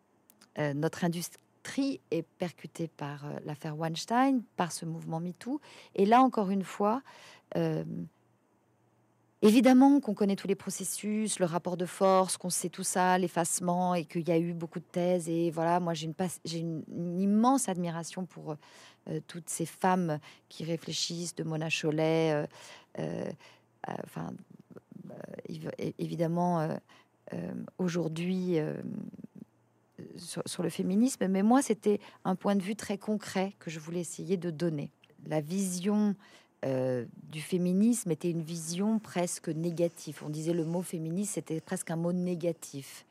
notre 0.57 1.03
industrie 1.03 1.41
est 2.11 2.23
percutée 2.37 2.87
par 2.87 3.25
l'affaire 3.45 3.77
Weinstein, 3.77 4.41
par 4.57 4.71
ce 4.71 4.85
mouvement 4.85 5.19
MeToo, 5.19 5.61
et 5.95 6.05
là 6.05 6.21
encore 6.21 6.49
une 6.49 6.63
fois. 6.63 7.01
Évidemment 9.43 9.99
qu'on 9.99 10.13
connaît 10.13 10.35
tous 10.35 10.47
les 10.47 10.55
processus, 10.55 11.39
le 11.39 11.47
rapport 11.47 11.75
de 11.75 11.87
force, 11.87 12.37
qu'on 12.37 12.51
sait 12.51 12.69
tout 12.69 12.83
ça, 12.83 13.17
l'effacement, 13.17 13.95
et 13.95 14.05
qu'il 14.05 14.27
y 14.27 14.31
a 14.31 14.37
eu 14.37 14.53
beaucoup 14.53 14.77
de 14.77 14.85
thèses. 14.85 15.27
Et 15.29 15.49
voilà, 15.49 15.79
moi 15.79 15.95
j'ai 15.95 16.05
une, 16.59 16.83
immense 17.19 17.67
admiration 17.67 18.27
pour 18.27 18.55
euh, 19.09 19.19
toutes 19.25 19.49
ces 19.49 19.65
femmes 19.65 20.19
qui 20.47 20.63
réfléchissent, 20.63 21.33
de 21.33 21.43
Mona 21.43 21.69
Cholet. 21.69 22.33
Euh, 22.33 22.45
euh, 22.99 23.31
enfin, 24.03 24.31
évidemment, 25.97 26.77
aujourd'hui, 27.79 28.59
sur, 30.17 30.63
le 30.63 30.69
féminisme, 30.69 31.27
mais 31.27 31.43
moi 31.43 31.61
c'était 31.61 31.99
un 32.25 32.35
point 32.35 32.55
de 32.55 32.61
vue 32.61 32.75
très 32.75 32.97
concret 32.97 33.53
que 33.59 33.69
je 33.69 33.79
voulais 33.79 33.99
essayer 33.99 34.37
de 34.37 34.49
donner. 34.49 34.91
La 35.27 35.41
vision 35.41 36.15
euh, 36.63 37.05
du 37.23 37.41
féminisme 37.41 38.11
était 38.11 38.29
une 38.29 38.43
vision 38.43 38.99
presque 38.99 39.49
négative. 39.49 40.21
On 40.23 40.29
disait 40.29 40.53
le 40.53 40.63
mot 40.63 40.83
féministe, 40.83 41.33
c'était 41.33 41.59
presque 41.59 41.89
un 41.89 41.95
mot 41.95 42.13
négatif. 42.13 43.05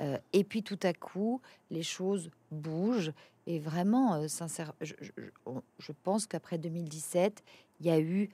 Euh, 0.00 0.18
et 0.32 0.44
puis 0.44 0.62
tout 0.62 0.78
à 0.82 0.92
coup, 0.92 1.40
les 1.70 1.82
choses 1.82 2.30
bougent. 2.52 3.12
Et 3.46 3.58
vraiment, 3.58 4.14
euh, 4.14 4.28
sincère, 4.28 4.72
je, 4.80 4.94
je, 5.78 5.92
pense 6.04 6.26
qu'après 6.26 6.56
2017, 6.56 7.42
il 7.80 7.86
y 7.86 7.90
a 7.90 7.98
eu 7.98 8.30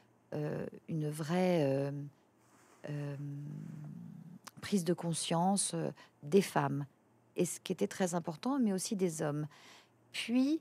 une 0.88 1.10
vraie 1.10 1.92
prise 4.60 4.84
de 4.84 4.92
conscience 4.92 5.74
des 6.22 6.40
femmes, 6.40 6.86
et 7.36 7.44
ce 7.44 7.60
qui 7.60 7.72
était 7.72 7.86
très 7.86 8.14
important, 8.14 8.58
mais 8.58 8.72
aussi 8.72 8.96
des 8.96 9.22
hommes. 9.22 9.46
Puis, 10.12 10.60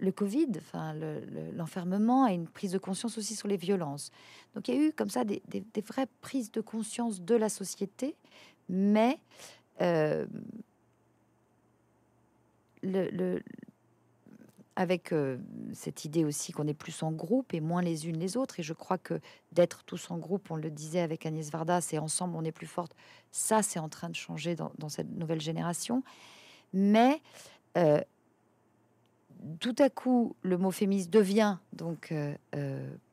le 0.00 0.12
Covid, 0.12 0.48
enfin 0.58 0.94
l'enfermement 1.54 2.24
a 2.24 2.32
une 2.32 2.46
prise 2.46 2.72
de 2.72 2.78
conscience 2.78 3.18
aussi 3.18 3.34
sur 3.34 3.48
les 3.48 3.56
violences. 3.56 4.10
Donc 4.54 4.68
il 4.68 4.74
y 4.74 4.78
a 4.78 4.88
eu 4.88 4.92
comme 4.92 5.10
ça 5.10 5.24
des, 5.24 5.42
vraies 5.86 6.08
prises 6.20 6.52
de 6.52 6.60
conscience 6.60 7.20
de 7.20 7.34
la 7.34 7.48
société, 7.48 8.14
mais 8.68 9.18
euh, 9.80 10.26
le, 12.82 13.40
avec 14.78 15.12
euh, 15.12 15.38
cette 15.72 16.04
idée 16.04 16.24
aussi 16.24 16.52
qu'on 16.52 16.68
est 16.68 16.72
plus 16.72 17.02
en 17.02 17.10
groupe 17.10 17.52
et 17.52 17.58
moins 17.58 17.82
les 17.82 18.06
unes 18.06 18.16
les 18.16 18.36
autres. 18.36 18.60
Et 18.60 18.62
je 18.62 18.72
crois 18.72 18.96
que 18.96 19.20
d'être 19.50 19.82
tous 19.82 20.08
en 20.12 20.18
groupe, 20.18 20.52
on 20.52 20.56
le 20.56 20.70
disait 20.70 21.00
avec 21.00 21.26
Agnès 21.26 21.50
Varda, 21.50 21.80
c'est 21.80 21.98
ensemble 21.98 22.36
on 22.36 22.44
est 22.44 22.52
plus 22.52 22.68
forte. 22.68 22.94
Ça, 23.32 23.60
c'est 23.64 23.80
en 23.80 23.88
train 23.88 24.08
de 24.08 24.14
changer 24.14 24.54
dans, 24.54 24.88
cette 24.88 25.10
nouvelle 25.10 25.40
génération. 25.40 26.04
Mais 26.72 27.20
euh, 27.76 28.00
tout 29.58 29.74
à 29.80 29.90
coup, 29.90 30.36
le 30.42 30.56
mot 30.56 30.70
féministe 30.70 31.10
devient 31.10 31.56
donc 31.72 32.12
euh, 32.12 32.36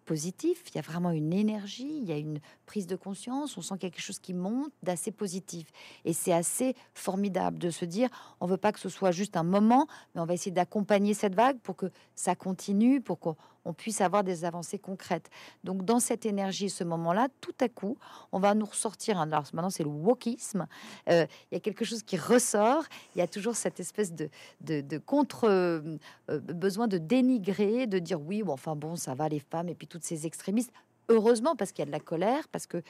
positif. 0.06 0.64
Il 0.70 0.76
y 0.76 0.80
a 0.80 0.82
vraiment 0.82 1.12
une 1.12 1.34
énergie, 1.34 2.00
il 2.02 2.06
y 2.06 2.12
a 2.12 2.18
une 2.18 2.40
prise 2.66 2.88
de 2.88 2.96
conscience. 2.96 3.58
On 3.58 3.62
sent 3.62 3.78
quelque 3.80 4.02
chose 4.02 4.20
qui 4.20 4.34
monte 4.34 4.72
d'assez 4.84 5.12
positif. 5.12 5.68
Et 6.06 6.14
c'est 6.14 6.34
assez 6.34 6.76
formidable 6.94 7.58
de 7.58 7.70
se 7.70 7.86
dire 7.86 8.10
on 8.40 8.46
veut 8.46 8.58
pas 8.58 8.72
que 8.72 8.80
ce 8.80 8.90
soit 8.90 9.12
juste 9.12 9.36
un 9.38 9.44
moment, 9.44 9.88
mais 10.14 10.22
on 10.22 10.26
va 10.26 10.34
essayer 10.34 10.52
d'accompagner 10.52 11.14
cette 11.14 11.36
vague 11.36 11.60
pour 11.60 11.76
que 11.76 11.88
ça 12.16 12.36
continue, 12.36 13.02
pour 13.02 13.20
qu'on 13.20 13.36
on 13.66 13.74
puisse 13.74 14.00
avoir 14.00 14.24
des 14.24 14.46
avancées 14.46 14.78
concrètes. 14.78 15.30
Donc, 15.64 15.84
dans 15.84 16.00
cette 16.00 16.26
énergie, 16.26 16.70
ce 16.70 16.84
moment-là, 16.84 17.28
tout 17.42 17.56
à 17.60 17.68
coup, 17.68 17.98
on 18.32 18.40
va 18.40 18.54
nous 18.54 18.66
ressortir. 18.66 19.20
Alors, 19.20 19.44
maintenant, 19.54 19.72
c'est 19.72 19.84
le 19.84 19.90
wokisme. 19.90 20.68
Euh, 21.10 21.26
il 21.52 21.56
y 21.56 21.58
a 21.58 21.60
quelque 21.60 21.84
chose 21.84 22.04
qui 22.04 22.16
ressort. 22.16 22.84
Il 23.16 23.20
y 23.20 23.22
a 23.22 23.28
toujours 23.28 23.56
cette 23.56 23.80
espèce 23.80 24.14
de, 24.14 24.30
de, 24.62 24.98
contre 25.00 25.46
euh, 25.46 25.98
euh, 26.30 26.40
de 26.40 26.98
dénigrer, 26.98 27.88
de 27.88 28.00
dire 28.00 28.22
oui, 28.22 28.44
bon, 28.44 28.54
enfin 28.54 28.76
bon, 28.76 28.96
ça 28.96 29.16
va 29.16 29.28
les 29.28 29.40
femmes 29.40 29.70
et 29.70 29.76
puis 29.76 29.88
toutes 29.96 30.04
ces 30.04 30.26
extrémistes. 30.26 30.74
Heureusement, 31.08 31.56
parce 31.56 31.72
qu'il 31.72 31.80
y 31.80 31.84
a 31.84 31.86
de 31.88 31.92
la 31.92 32.00
colère, 32.00 32.48
parce 32.50 32.68
que 32.68 32.82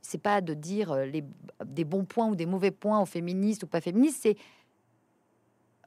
c'est 0.00 0.22
pas 0.22 0.40
de 0.40 0.54
dire 0.54 0.94
les, 0.94 1.24
des 1.64 1.84
bons 1.84 2.04
points 2.04 2.28
ou 2.28 2.36
des 2.36 2.46
mauvais 2.46 2.70
points 2.70 3.00
aux 3.00 3.06
féministes 3.06 3.64
ou 3.64 3.66
pas 3.66 3.80
féministes, 3.80 4.20
c'est 4.22 4.36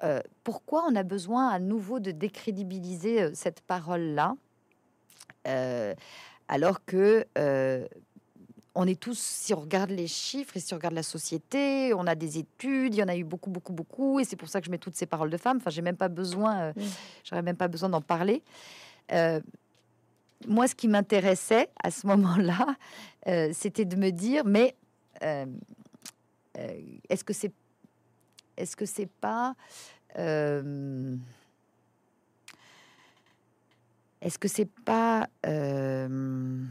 euh, 0.03 0.21
pourquoi 0.43 0.85
on 0.89 0.95
a 0.95 1.03
besoin 1.03 1.49
à 1.49 1.59
nouveau 1.59 1.99
de 1.99 2.11
décrédibiliser 2.11 3.21
euh, 3.21 3.31
cette 3.33 3.61
parole-là, 3.61 4.35
euh, 5.47 5.93
alors 6.47 6.85
que 6.85 7.25
on 8.75 8.87
est 8.87 8.99
tous, 8.99 9.19
si 9.19 9.53
on 9.53 9.59
regarde 9.59 9.89
les 9.89 10.07
chiffres 10.07 10.55
et 10.55 10.59
si 10.61 10.73
on 10.73 10.77
regarde 10.77 10.93
la 10.93 11.03
société, 11.03 11.93
on 11.93 12.07
a 12.07 12.15
des 12.15 12.37
études, 12.37 12.93
il 12.93 12.99
y 12.99 13.03
en 13.03 13.09
a 13.09 13.17
eu 13.17 13.25
beaucoup, 13.25 13.49
beaucoup, 13.49 13.73
beaucoup, 13.73 14.19
et 14.19 14.23
c'est 14.23 14.37
pour 14.37 14.47
ça 14.47 14.61
que 14.61 14.67
je 14.67 14.71
mets 14.71 14.77
toutes 14.77 14.95
ces 14.95 15.07
paroles 15.07 15.31
de 15.31 15.37
femmes. 15.37 15.57
Enfin, 15.57 15.69
j'ai 15.69 15.81
même 15.81 15.97
pas 15.97 16.07
besoin, 16.07 16.71
j'aurais 17.25 17.41
même 17.41 17.57
pas 17.57 17.67
besoin 17.67 17.89
d'en 17.89 17.99
parler. 17.99 18.41
Moi, 20.47 20.67
ce 20.67 20.75
qui 20.75 20.87
m'intéressait 20.87 21.69
à 21.83 21.91
ce 21.91 22.07
moment-là, 22.07 22.75
c'était 23.53 23.85
de 23.85 23.95
me 23.95 24.11
dire, 24.11 24.43
mais 24.45 24.75
est-ce 27.09 27.23
que 27.23 27.33
c'est 27.33 27.53
est-ce 28.59 28.75
que 28.75 28.85
c'est 28.85 29.09
pas 29.09 29.55
euh, 30.17 31.15
est-ce 34.21 34.37
que 34.37 34.49
c'est 34.49 34.69
pas 34.83 35.27
euh, 35.45 36.61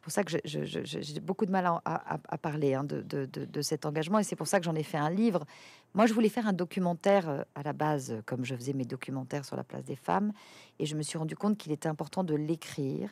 c'est 0.00 0.04
pour 0.04 0.12
ça 0.12 0.24
que 0.24 0.30
j'ai 0.46 1.20
beaucoup 1.20 1.44
de 1.44 1.50
mal 1.50 1.66
à, 1.84 2.38
parler 2.38 2.72
hein, 2.72 2.84
de, 2.84 3.62
cet 3.62 3.84
engagement 3.84 4.18
et 4.18 4.24
c'est 4.24 4.34
pour 4.36 4.46
ça 4.46 4.58
que 4.58 4.64
j'en 4.64 4.74
ai 4.74 4.82
fait 4.82 4.96
un 4.96 5.10
livre. 5.10 5.44
Moi, 5.92 6.06
je 6.06 6.14
voulais 6.14 6.30
faire 6.30 6.46
un 6.46 6.54
documentaire 6.54 7.28
euh, 7.28 7.42
à 7.54 7.62
la 7.62 7.72
base, 7.74 8.16
comme 8.24 8.44
je 8.44 8.54
faisais 8.54 8.72
mes 8.72 8.84
documentaires 8.84 9.44
sur 9.44 9.56
la 9.56 9.64
place 9.64 9.84
des 9.84 9.96
femmes, 9.96 10.32
et 10.78 10.86
je 10.86 10.96
me 10.96 11.02
suis 11.02 11.18
rendu 11.18 11.34
compte 11.34 11.58
qu'il 11.58 11.72
était 11.72 11.88
important 11.88 12.24
de 12.24 12.34
l'écrire. 12.34 13.10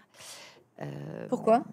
Pourquoi? 1.29 1.65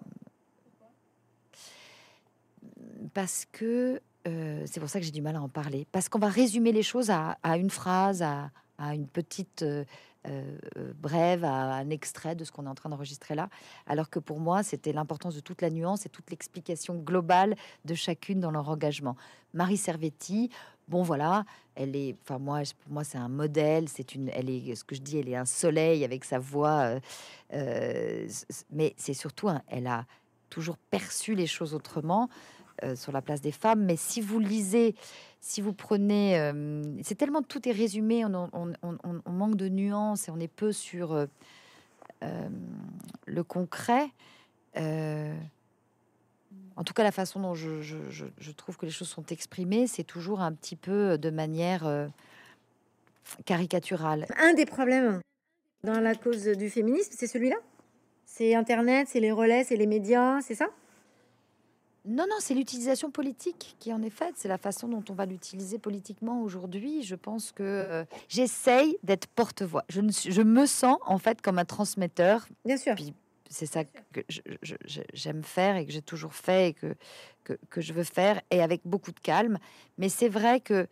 Parce 3.14 3.46
que 3.52 4.02
euh, 4.28 4.64
c'est 4.66 4.80
pour 4.80 4.90
ça 4.90 5.00
que 5.00 5.06
j'ai 5.06 5.12
du 5.12 5.22
mal 5.22 5.36
à 5.36 5.42
en 5.42 5.50
parler. 5.50 5.88
Parce 5.92 6.10
qu'on 6.10 6.20
va 6.20 6.30
résumer 6.30 6.72
les 6.72 6.84
choses 6.84 7.10
à, 7.10 7.38
une 7.58 7.70
phrase, 7.70 8.22
à, 8.22 8.50
une 8.94 9.08
petite 9.08 9.62
euh, 9.62 9.86
euh, 10.28 10.58
brève, 10.96 11.44
à 11.44 11.76
un 11.76 11.90
extrait 11.90 12.36
de 12.36 12.44
ce 12.44 12.52
qu'on 12.52 12.66
est 12.66 12.70
en 12.70 12.76
train 12.76 12.90
d'enregistrer 12.90 13.36
là. 13.36 13.50
Alors 13.88 14.10
que 14.10 14.20
pour 14.20 14.40
moi, 14.40 14.64
c'était 14.64 14.94
l'importance 14.94 15.36
de 15.36 15.40
toute 15.40 15.62
la 15.62 15.70
nuance 15.70 16.06
et 16.06 16.10
toute 16.10 16.30
l'explication 16.30 16.96
globale 16.96 17.56
de 17.86 17.94
chacune 17.94 18.40
dans 18.40 18.52
leur 18.52 18.70
engagement. 18.70 19.16
Marie 19.54 19.78
Servetti, 19.78 20.50
bon 20.88 21.04
voilà, 21.04 21.46
elle 21.76 21.96
est, 21.96 22.16
enfin 22.24 22.40
moi, 22.40 22.62
pour 22.84 22.92
moi 22.92 23.04
c'est 23.04 23.18
un 23.18 23.30
modèle, 23.30 23.88
c'est 23.88 24.16
une, 24.16 24.30
elle 24.30 24.50
est, 24.50 24.76
ce 24.76 24.84
que 24.84 24.96
je 24.96 25.02
dis, 25.02 25.18
elle 25.18 25.30
est 25.30 25.36
un 25.36 25.46
soleil 25.46 26.04
avec 26.04 26.26
sa 26.26 26.40
voix, 26.40 27.00
mais 27.52 28.94
c'est 28.98 29.14
surtout, 29.14 29.50
elle 29.68 29.88
a 29.88 30.06
toujours 30.50 30.78
perçu 30.78 31.36
les 31.36 31.48
choses 31.48 31.74
autrement. 31.74 32.30
Euh, 32.84 32.94
sur 32.98 33.14
la 33.14 33.22
place 33.22 33.40
des 33.40 33.54
femmes. 33.54 33.86
Mais 33.86 33.96
si 33.96 34.20
vous 34.20 34.38
lisez, 34.38 34.96
si 35.46 35.62
vous 35.62 35.74
prenez, 35.74 36.40
euh, 36.40 36.82
c'est 37.04 37.14
tellement 37.14 37.44
tout 37.44 37.70
est 37.70 37.72
résumé, 37.72 38.26
on, 38.26 38.72
manque 39.28 39.56
de 39.56 39.70
nuances 39.70 40.28
et 40.28 40.32
on 40.32 40.40
est 40.40 40.48
peu 40.48 40.72
sur 40.72 41.14
euh, 41.14 41.28
le 43.28 43.44
concret. 43.44 44.10
en 44.76 45.36
tout 46.84 46.96
cas, 46.96 47.04
la 47.04 47.12
façon 47.12 47.40
dont 47.40 47.54
je, 47.54 48.52
trouve 48.58 48.76
que 48.78 48.88
les 48.88 48.92
choses 48.92 49.08
sont 49.08 49.28
exprimées, 49.28 49.86
c'est 49.86 50.04
toujours 50.04 50.42
un 50.42 50.52
petit 50.52 50.76
peu 50.76 51.20
de 51.20 51.30
manière 51.30 52.10
caricaturale. 53.46 54.26
Un 54.42 54.56
des 54.56 54.66
problèmes 54.66 55.22
dans 55.84 56.00
la 56.00 56.16
cause 56.16 56.44
du 56.44 56.72
féminisme, 56.72 57.14
c'est 57.16 57.28
celui-là? 57.28 57.58
C'est 58.26 58.56
Internet, 58.56 59.10
c'est 59.12 59.20
les 59.20 59.32
relais, 59.32 59.64
c'est 59.64 59.76
les 59.76 59.86
médias, 59.86 60.42
c'est 60.42 60.56
ça? 60.56 60.70
Non, 62.08 62.26
non, 62.30 62.36
c'est 62.40 62.54
l'utilisation 62.54 63.10
politique 63.10 63.76
qui 63.80 63.92
en 63.92 64.02
est 64.04 64.10
faite. 64.10 64.36
C'est 64.38 64.48
la 64.48 64.58
façon 64.58 64.88
dont 64.88 65.04
on 65.10 65.14
va 65.14 65.26
l'utiliser 65.26 65.80
politiquement 65.80 66.42
aujourd'hui. 66.42 67.04
Je 67.04 67.16
pense 67.16 67.52
que 67.52 67.64
euh, 67.64 68.06
j'essaye 68.28 68.98
d'être 69.04 69.28
porte-voix. 69.28 69.84
Je, 69.90 70.02
je, 70.02 70.42
me 70.42 70.66
sens 70.66 70.98
en 71.06 71.18
fait 71.18 71.42
comme 71.42 71.58
un 71.58 71.66
transmetteur. 71.66 72.48
Bien 72.64 72.78
sûr. 72.78 72.96
c'est 73.50 73.66
ça 73.66 73.84
que 73.84 74.22
j'aime 75.14 75.44
faire 75.44 75.78
et 75.78 75.86
que 75.86 75.92
j'ai 75.92 76.02
toujours 76.02 76.36
fait 76.36 76.70
et 76.70 76.74
que, 76.74 76.96
que, 77.44 77.82
je 77.82 77.94
veux 77.94 78.04
faire 78.04 78.42
et 78.52 78.62
avec 78.62 78.82
beaucoup 78.86 79.12
de 79.12 79.20
calme. 79.20 79.58
Mais 79.98 80.10
c'est 80.10 80.30
vrai 80.30 80.60
que 80.60 80.88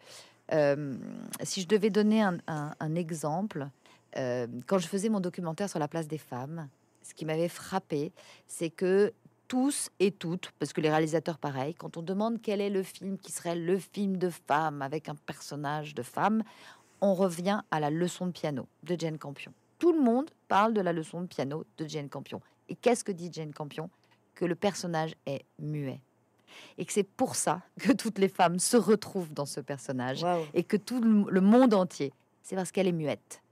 euh, 0.51 0.95
si 1.43 1.61
je 1.61 1.67
devais 1.67 1.89
donner 1.91 2.21
un, 2.21 2.95
exemple, 2.95 3.69
euh, 4.17 4.47
quand 4.67 4.79
je 4.79 4.87
faisais 4.87 5.09
mon 5.09 5.19
documentaire 5.19 5.69
sur 5.69 5.79
la 5.79 5.87
place 5.87 6.07
des 6.07 6.17
femmes, 6.17 6.69
ce 7.03 7.13
qui 7.13 7.25
m'avait 7.25 7.49
frappé, 7.49 8.13
c'est 8.47 8.69
que 8.69 9.13
tous 9.53 9.91
et 9.99 10.09
toutes, 10.09 10.51
parce 10.57 10.73
que 10.73 10.81
les 10.81 10.89
réalisateurs, 10.89 11.37
pareil, 11.37 11.75
quand 11.75 11.95
on 11.95 12.01
demande 12.01 12.41
quel 12.41 12.59
est 12.59 12.71
le 12.71 12.81
film 12.81 13.19
qui 13.19 13.31
serait 13.31 13.55
le 13.55 13.77
film 13.77 14.17
de 14.17 14.31
femme 14.31 14.81
avec 14.81 15.09
un 15.09 15.13
personnage 15.13 15.93
de 15.93 16.01
femme, 16.01 16.41
on 17.01 17.13
revient 17.13 17.61
à 17.69 17.79
la 17.79 17.91
leçon 17.91 18.25
de 18.25 18.31
piano 18.31 18.67
de 18.81 18.99
Jane 18.99 19.19
Campion. 19.19 19.53
Tout 19.77 19.93
le 19.93 20.01
monde 20.01 20.31
parle 20.47 20.73
de 20.73 20.81
la 20.81 20.91
leçon 20.91 21.21
de 21.21 21.27
piano 21.27 21.65
de 21.77 21.87
Jane 21.87 22.09
Campion. 22.09 22.41
Et 22.67 22.73
qu'est-ce 22.73 23.03
que 23.03 23.11
dit 23.11 23.29
Jane 23.31 23.53
Campion? 23.53 23.91
Que 24.33 24.45
le 24.45 24.55
personnage 24.55 25.13
est 25.27 25.45
muet. 25.59 26.01
Et 26.79 26.85
que 26.85 26.91
c'est 26.91 27.03
pour 27.03 27.35
ça 27.35 27.61
que 27.79 27.91
toutes 27.91 28.17
les 28.17 28.29
femmes 28.29 28.57
se 28.57 28.75
retrouvent 28.75 29.35
dans 29.35 29.45
ce 29.45 29.59
personnage 29.59 30.25
et 30.55 30.63
que 30.63 30.77
tout 30.77 30.99
le 30.99 31.41
monde 31.41 31.75
entier, 31.75 32.11
c'est 32.41 32.55
parce 32.55 32.71
qu'elle 32.71 32.87
est 32.87 32.91
muette 32.91 33.42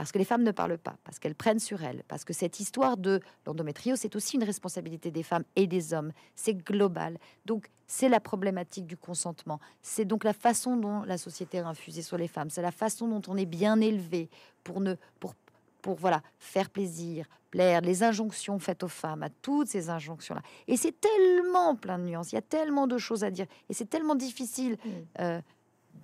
parce 0.00 0.12
que 0.12 0.18
les 0.18 0.24
femmes 0.24 0.44
ne 0.44 0.50
parlent 0.50 0.78
pas, 0.78 0.96
parce 1.04 1.18
qu'elles 1.18 1.34
prennent 1.34 1.58
sur 1.58 1.84
elles, 1.84 2.04
parce 2.08 2.24
que 2.24 2.32
cette 2.32 2.58
histoire 2.58 2.96
de 2.96 3.20
l'endométrio, 3.44 3.96
c'est 3.96 4.16
aussi 4.16 4.36
une 4.36 4.44
responsabilité 4.44 5.10
des 5.10 5.22
femmes 5.22 5.44
et 5.56 5.66
des 5.66 5.92
hommes, 5.92 6.12
c'est 6.34 6.54
global. 6.54 7.18
Donc 7.44 7.68
c'est 7.86 8.08
la 8.08 8.18
problématique 8.18 8.86
du 8.86 8.96
consentement, 8.96 9.60
c'est 9.82 10.06
donc 10.06 10.24
la 10.24 10.32
façon 10.32 10.78
dont 10.78 11.02
la 11.02 11.18
société 11.18 11.58
a 11.58 11.68
infusé 11.68 12.00
sur 12.00 12.16
les 12.16 12.28
femmes, 12.28 12.48
c'est 12.48 12.62
la 12.62 12.70
façon 12.70 13.08
dont 13.08 13.20
on 13.30 13.36
est 13.36 13.44
bien 13.44 13.78
élevé 13.78 14.30
pour 14.64 14.80
ne 14.80 14.94
pour 15.18 15.34
pour 15.82 15.96
voilà 15.96 16.22
faire 16.38 16.70
plaisir, 16.70 17.26
plaire, 17.50 17.82
les 17.82 18.02
injonctions 18.02 18.58
faites 18.58 18.82
aux 18.82 18.88
femmes, 18.88 19.22
à 19.22 19.28
toutes 19.28 19.68
ces 19.68 19.90
injonctions-là. 19.90 20.40
Et 20.66 20.78
c'est 20.78 20.98
tellement 20.98 21.76
plein 21.76 21.98
de 21.98 22.04
nuances, 22.04 22.32
il 22.32 22.36
y 22.36 22.38
a 22.38 22.42
tellement 22.42 22.86
de 22.86 22.96
choses 22.96 23.22
à 23.22 23.30
dire, 23.30 23.44
et 23.68 23.74
c'est 23.74 23.90
tellement 23.90 24.14
difficile 24.14 24.78
mmh. 24.82 24.88
euh, 25.20 25.40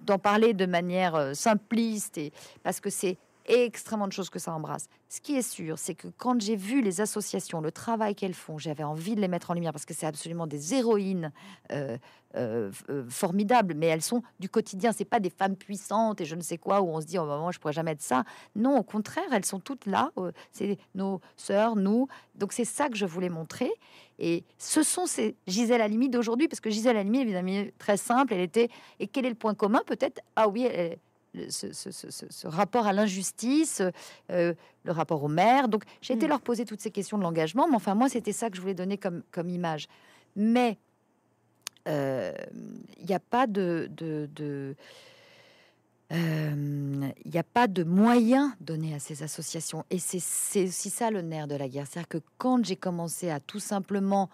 d'en 0.02 0.18
parler 0.18 0.52
de 0.52 0.66
manière 0.66 1.14
euh, 1.14 1.32
simpliste, 1.32 2.18
et 2.18 2.30
parce 2.62 2.78
que 2.78 2.90
c'est 2.90 3.16
extrêmement 3.48 4.08
de 4.08 4.12
choses 4.12 4.30
que 4.30 4.38
ça 4.38 4.52
embrasse. 4.52 4.88
Ce 5.08 5.20
qui 5.20 5.36
est 5.36 5.42
sûr, 5.42 5.78
c'est 5.78 5.94
que 5.94 6.08
quand 6.16 6.40
j'ai 6.40 6.56
vu 6.56 6.82
les 6.82 7.00
associations, 7.00 7.60
le 7.60 7.70
travail 7.70 8.14
qu'elles 8.14 8.34
font, 8.34 8.58
j'avais 8.58 8.84
envie 8.84 9.14
de 9.14 9.20
les 9.20 9.28
mettre 9.28 9.50
en 9.50 9.54
lumière 9.54 9.72
parce 9.72 9.84
que 9.84 9.94
c'est 9.94 10.06
absolument 10.06 10.46
des 10.46 10.74
héroïnes 10.74 11.32
euh, 11.72 11.96
euh, 12.36 12.70
euh, 12.90 13.04
formidables, 13.08 13.74
mais 13.74 13.86
elles 13.86 14.02
sont 14.02 14.22
du 14.40 14.48
quotidien. 14.48 14.92
C'est 14.92 15.04
pas 15.04 15.20
des 15.20 15.30
femmes 15.30 15.56
puissantes 15.56 16.20
et 16.20 16.24
je 16.24 16.34
ne 16.34 16.40
sais 16.40 16.58
quoi 16.58 16.80
où 16.80 16.88
on 16.88 17.00
se 17.00 17.06
dit 17.06 17.18
oh 17.18 17.24
moment 17.24 17.52
je 17.52 17.60
pourrais 17.60 17.72
jamais 17.72 17.92
être 17.92 18.02
ça. 18.02 18.24
Non, 18.54 18.78
au 18.78 18.82
contraire, 18.82 19.24
elles 19.32 19.44
sont 19.44 19.60
toutes 19.60 19.86
là. 19.86 20.10
c'est 20.52 20.78
nos 20.94 21.20
sœurs, 21.36 21.76
nous. 21.76 22.08
Donc 22.34 22.52
c'est 22.52 22.64
ça 22.64 22.88
que 22.88 22.96
je 22.96 23.06
voulais 23.06 23.30
montrer. 23.30 23.70
Et 24.18 24.44
ce 24.58 24.82
sont 24.82 25.06
ces 25.06 25.36
Gisèle 25.46 25.82
Halimi 25.82 26.08
d'aujourd'hui, 26.08 26.48
parce 26.48 26.60
que 26.60 26.70
Gisèle 26.70 26.96
Halimi, 26.96 27.20
évidemment, 27.20 27.66
très 27.78 27.96
simple, 27.96 28.32
elle 28.32 28.40
était. 28.40 28.70
Et 28.98 29.06
quel 29.06 29.26
est 29.26 29.30
le 29.30 29.34
point 29.34 29.54
commun 29.54 29.82
Peut-être, 29.86 30.20
ah 30.36 30.48
oui, 30.48 30.66
ce, 31.48 32.46
rapport 32.46 32.86
à 32.86 32.92
l'injustice, 32.92 33.82
euh, 34.30 34.54
le 34.84 34.92
rapport 34.92 35.22
aux 35.22 35.28
mères. 35.28 35.68
Donc, 35.68 35.84
j'ai 36.00 36.14
été 36.14 36.26
mm. 36.26 36.30
leur 36.30 36.40
poser 36.40 36.64
toutes 36.64 36.80
ces 36.80 36.90
questions 36.90 37.18
de 37.18 37.22
l'engagement, 37.22 37.68
mais 37.68 37.76
enfin, 37.76 37.94
moi, 37.94 38.08
c'était 38.08 38.32
ça 38.32 38.50
que 38.50 38.56
je 38.56 38.60
voulais 38.60 38.74
donner 38.74 38.98
comme, 38.98 39.22
comme 39.30 39.48
image. 39.48 39.88
Mais 40.34 40.78
euh, 41.88 42.32
il 42.98 43.06
n'y 43.06 43.14
a 43.14 43.20
pas 43.20 43.46
de. 43.46 43.88
de, 43.90 44.76
euh, 46.12 47.10
il 47.24 47.30
n'y 47.30 47.38
a 47.38 47.42
pas 47.42 47.66
de 47.66 47.82
moyens 47.82 48.52
donnés 48.60 48.94
à 48.94 49.00
ces 49.00 49.22
associations. 49.22 49.84
Et 49.90 49.98
c'est 49.98 50.64
aussi 50.64 50.90
ça 50.90 51.10
le 51.10 51.20
nerf 51.20 51.48
de 51.48 51.56
la 51.56 51.68
guerre. 51.68 51.86
C'est-à-dire 51.88 52.08
que 52.08 52.18
quand 52.38 52.64
j'ai 52.64 52.76
commencé 52.76 53.30
à 53.30 53.40
tout 53.40 53.60
simplement 53.60 54.30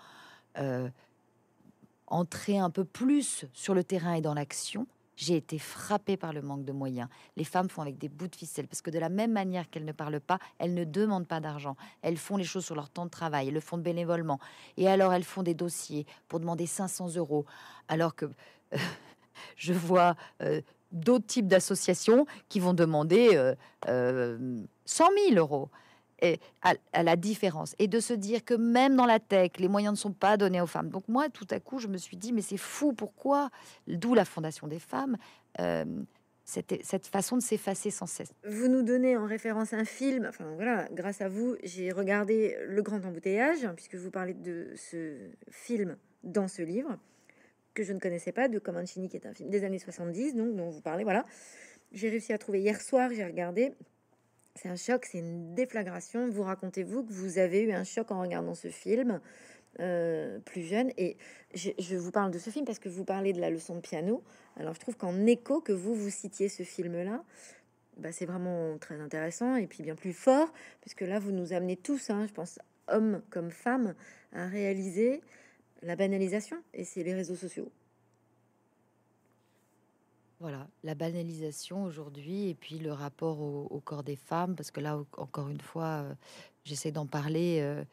entrer 2.08 2.58
un 2.58 2.68
peu 2.68 2.84
plus 2.84 3.46
sur 3.54 3.72
le 3.72 3.82
terrain 3.82 4.12
et 4.12 4.20
dans 4.20 4.34
l'action, 4.34 4.86
j'ai 5.22 5.36
été 5.36 5.58
frappée 5.58 6.16
par 6.16 6.32
le 6.32 6.42
manque 6.42 6.64
de 6.64 6.72
moyens. 6.72 7.08
Les 7.36 7.44
femmes 7.44 7.70
font 7.70 7.80
avec 7.80 7.96
des 7.96 8.08
bouts 8.08 8.26
de 8.26 8.34
ficelle 8.34 8.66
parce 8.66 8.82
que 8.82 8.90
de 8.90 8.98
la 8.98 9.08
même 9.08 9.30
manière 9.30 9.70
qu'elles 9.70 9.84
ne 9.84 9.92
parlent 9.92 10.20
pas, 10.20 10.38
elles 10.58 10.74
ne 10.74 10.82
demandent 10.82 11.28
pas 11.28 11.38
d'argent. 11.38 11.76
Elles 12.02 12.16
font 12.16 12.36
les 12.36 12.44
choses 12.44 12.64
sur 12.64 12.74
leur 12.74 12.90
temps 12.90 13.04
de 13.04 13.10
travail, 13.10 13.48
elles 13.48 13.54
le 13.54 13.60
font 13.60 13.78
bénévolement. 13.78 14.40
Et 14.76 14.88
alors 14.88 15.12
elles 15.12 15.22
font 15.22 15.44
des 15.44 15.54
dossiers 15.54 16.06
pour 16.26 16.40
demander 16.40 16.66
500 16.66 17.14
euros, 17.16 17.46
alors 17.86 18.16
que 18.16 18.26
je 19.56 19.72
vois 19.72 20.16
euh, 20.42 20.60
d'autres 20.90 21.26
types 21.26 21.46
d'associations 21.46 22.26
qui 22.48 22.58
vont 22.58 22.74
demander 22.74 23.28
100 23.30 23.88
euh, 23.88 24.36
000 24.84 25.38
euh, 25.38 25.66
à, 26.62 27.02
la 27.02 27.16
différence 27.16 27.74
et 27.78 27.88
de 27.88 28.00
se 28.00 28.12
dire 28.12 28.44
que 28.44 28.54
même 28.54 28.96
dans 28.96 29.06
la 29.06 29.18
tech, 29.18 29.52
les 29.58 29.68
moyens 29.68 29.94
ne 29.94 29.98
sont 29.98 30.12
pas 30.12 30.36
donnés 30.36 30.60
aux 30.60 30.66
femmes. 30.66 30.88
Donc 30.88 31.08
moi, 31.08 31.28
tout 31.28 31.46
à 31.50 31.60
coup, 31.60 31.78
je 31.78 31.88
me 31.88 31.96
suis 31.96 32.16
dit, 32.16 32.32
mais 32.32 32.42
c'est 32.42 32.56
fou, 32.56 32.92
pourquoi? 32.92 33.50
D'où 33.86 34.14
la 34.14 34.24
Fondation 34.24 34.66
des 34.66 34.78
femmes. 34.78 35.16
Euh, 35.60 35.84
cette, 36.44 36.74
cette, 36.84 37.06
façon 37.06 37.36
de 37.36 37.42
s'effacer 37.42 37.90
sans 37.90 38.06
cesse. 38.06 38.32
Vous 38.44 38.68
nous 38.68 38.82
donnez 38.82 39.16
en 39.16 39.26
référence 39.26 39.72
un 39.72 39.84
film, 39.84 40.26
enfin 40.28 40.44
voilà, 40.56 40.88
grâce 40.92 41.20
à 41.20 41.28
vous, 41.28 41.56
j'ai 41.62 41.92
regardé 41.92 42.56
Le 42.66 42.82
Grand 42.82 43.02
Embouteillage, 43.04 43.66
puisque 43.76 43.94
vous 43.94 44.10
parlez 44.10 44.34
de 44.34 44.72
ce 44.74 45.30
film 45.50 45.96
dans 46.24 46.48
ce 46.48 46.62
livre, 46.62 46.98
que 47.74 47.84
je 47.84 47.92
ne 47.92 48.00
connaissais 48.00 48.32
pas, 48.32 48.48
de 48.48 48.58
Comanchini, 48.58 49.08
qui 49.08 49.16
est 49.16 49.26
un 49.26 49.32
film 49.32 49.50
des 49.50 49.64
années 49.64 49.78
70, 49.78 50.34
donc 50.34 50.54
dont 50.56 50.68
vous 50.68 50.80
parlez, 50.80 51.04
voilà. 51.04 51.24
J'ai 51.92 52.08
réussi 52.08 52.32
à 52.32 52.38
trouver 52.38 52.60
hier 52.60 52.80
soir, 52.80 53.10
j'ai 53.12 53.24
regardé, 53.24 53.72
c'est 54.54 54.68
un 54.68 54.76
choc, 54.76 55.06
c'est 55.06 55.18
une 55.18 55.54
déflagration. 55.54 56.28
Vous 56.28 56.42
racontez-vous 56.42 57.04
que 57.04 57.12
vous 57.12 57.38
avez 57.38 57.62
eu 57.62 57.72
un 57.72 57.84
choc 57.84 58.10
en 58.10 58.20
regardant 58.20 58.54
ce 58.54 58.68
film 58.68 59.20
euh, 59.80 60.38
plus 60.40 60.62
jeune. 60.62 60.90
Et 60.98 61.16
je, 61.54 61.96
vous 61.96 62.10
parle 62.10 62.30
de 62.30 62.38
ce 62.38 62.50
film 62.50 62.66
parce 62.66 62.78
que 62.78 62.90
vous 62.90 63.04
parlez 63.04 63.32
de 63.32 63.40
la 63.40 63.50
leçon 63.50 63.76
de 63.76 63.80
piano. 63.80 64.22
Alors 64.56 64.74
je 64.74 64.80
trouve 64.80 64.96
qu'en 64.96 65.26
écho 65.26 65.60
que 65.60 65.72
vous 65.72 65.94
vous 65.94 66.10
citiez 66.10 66.48
ce 66.48 66.62
film-là, 66.62 67.24
bah, 67.96 68.12
c'est 68.12 68.26
vraiment 68.26 68.76
très 68.78 69.00
intéressant 69.00 69.56
et 69.56 69.66
puis 69.66 69.82
bien 69.82 69.94
plus 69.94 70.12
fort, 70.12 70.52
puisque 70.80 71.00
là 71.00 71.18
vous 71.18 71.32
nous 71.32 71.52
amenez 71.54 71.76
tous, 71.76 72.10
hein, 72.10 72.26
je 72.26 72.32
pense, 72.32 72.58
hommes 72.88 73.22
comme 73.30 73.50
femmes, 73.50 73.94
à 74.32 74.46
réaliser 74.46 75.22
la 75.82 75.96
banalisation. 75.96 76.58
Et 76.74 76.84
c'est 76.84 77.02
les 77.02 77.14
réseaux 77.14 77.36
sociaux. 77.36 77.70
Voilà, 80.42 80.66
la 80.82 80.96
banalisation 80.96 81.84
aujourd'hui 81.84 82.48
et 82.48 82.54
puis 82.54 82.80
le 82.80 82.90
rapport 82.92 83.38
au, 83.40 83.80
corps 83.84 84.02
des 84.02 84.16
femmes, 84.16 84.56
parce 84.56 84.72
que 84.72 84.80
là, 84.80 84.98
encore 85.16 85.48
une 85.50 85.60
fois, 85.60 85.84
euh, 85.84 86.14
j'essaie 86.64 86.90
d'en 86.90 87.06
parler 87.06 87.60
euh, 87.60 87.84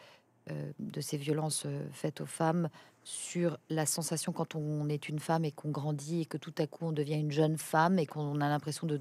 euh, 0.50 0.72
de 0.80 1.00
ces 1.00 1.18
violences 1.18 1.68
faites 1.92 2.22
aux 2.22 2.26
femmes 2.26 2.68
sur 3.04 3.60
la 3.70 3.86
sensation 3.86 4.32
quand 4.32 4.56
on 4.56 4.90
est 4.90 5.10
une 5.10 5.20
femme 5.20 5.46
et 5.46 5.52
qu'on 5.52 5.70
grandit 5.70 6.22
et 6.22 6.26
que 6.26 6.38
tout 6.38 6.54
à 6.58 6.66
coup 6.66 6.86
on 6.88 6.92
devient 6.92 7.20
une 7.20 7.32
jeune 7.32 7.58
femme 7.58 8.00
et 8.00 8.08
qu'on 8.08 8.42
a 8.42 8.50
l'impression 8.50 8.88
de, 8.88 9.00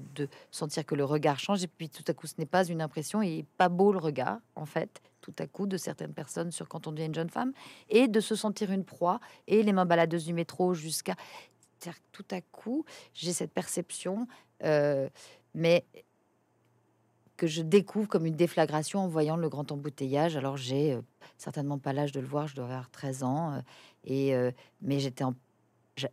sentir 0.51 0.85
que 0.85 0.93
le 0.93 1.03
regard 1.03 1.39
change 1.39 1.63
et 1.63 1.67
puis 1.67 1.89
tout 1.89 2.03
à 2.07 2.13
coup 2.13 2.27
ce 2.27 2.35
n'est 2.37 2.45
pas 2.45 2.65
une 2.65 2.81
impression 2.81 3.21
et 3.21 3.45
pas 3.57 3.67
beau 3.67 3.91
le 3.91 3.99
regard 3.99 4.39
en 4.55 4.65
fait 4.65 5.01
tout 5.21 5.33
à 5.37 5.47
coup 5.47 5.67
de 5.67 5.75
certaines 5.75 6.13
personnes 6.13 6.51
sur 6.51 6.67
quand 6.67 6.87
on 6.87 6.91
devient 6.91 7.07
une 7.07 7.15
jeune 7.15 7.29
femme 7.29 7.51
et 7.89 8.07
de 8.07 8.19
se 8.19 8.35
sentir 8.35 8.71
une 8.71 8.85
proie 8.85 9.19
et 9.47 9.63
les 9.63 9.73
mains 9.73 9.85
baladeuses 9.85 10.25
du 10.25 10.33
métro 10.33 10.73
jusqu'à 10.73 11.15
tout 12.11 12.25
à 12.31 12.41
coup, 12.41 12.85
j'ai 13.13 13.33
cette 13.33 13.51
perception, 13.51 14.27
euh, 14.63 15.09
mais 15.53 15.85
que 17.37 17.47
je 17.47 17.61
découvre 17.61 18.07
comme 18.07 18.25
une 18.25 18.35
déflagration 18.35 18.99
en 18.99 19.07
voyant 19.07 19.37
le 19.37 19.47
grand 19.47 19.71
embouteillage. 19.71 20.35
Alors, 20.35 20.57
j'ai 20.57 20.93
euh, 20.93 21.01
certainement 21.37 21.77
pas 21.77 21.93
l'âge 21.93 22.11
de 22.11 22.19
le 22.19 22.27
voir, 22.27 22.47
je 22.47 22.55
dois 22.55 22.65
avoir 22.65 22.89
13 22.89 23.23
ans, 23.23 23.53
euh, 23.53 23.61
et, 24.03 24.33
mais 24.81 24.99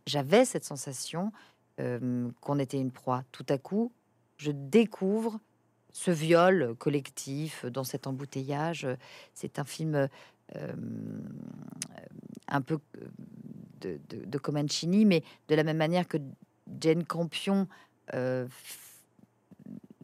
j'avais 0.05 0.45
cette 0.45 0.65
sensation 0.65 1.31
qu'on 1.77 2.59
était 2.59 2.79
une 2.79 2.91
proie. 2.91 3.23
Tout 3.31 3.45
à 3.49 3.57
coup, 3.57 3.91
je 4.37 4.51
découvre 4.51 5.39
ce 5.91 6.11
viol 6.11 6.75
collectif 6.77 7.65
dans 7.65 7.83
cet 7.83 8.07
embouteillage. 8.07 8.87
C'est 9.33 9.59
un 9.59 9.63
film 9.63 10.09
un 12.47 12.61
peu 12.61 12.79
de, 13.81 13.99
de, 14.09 14.37
Comancini, 14.37 15.05
mais 15.05 15.23
de 15.47 15.55
la 15.55 15.63
même 15.63 15.77
manière 15.77 16.07
que 16.07 16.17
Jane 16.79 17.03
Campion 17.03 17.67
euh, 18.13 18.47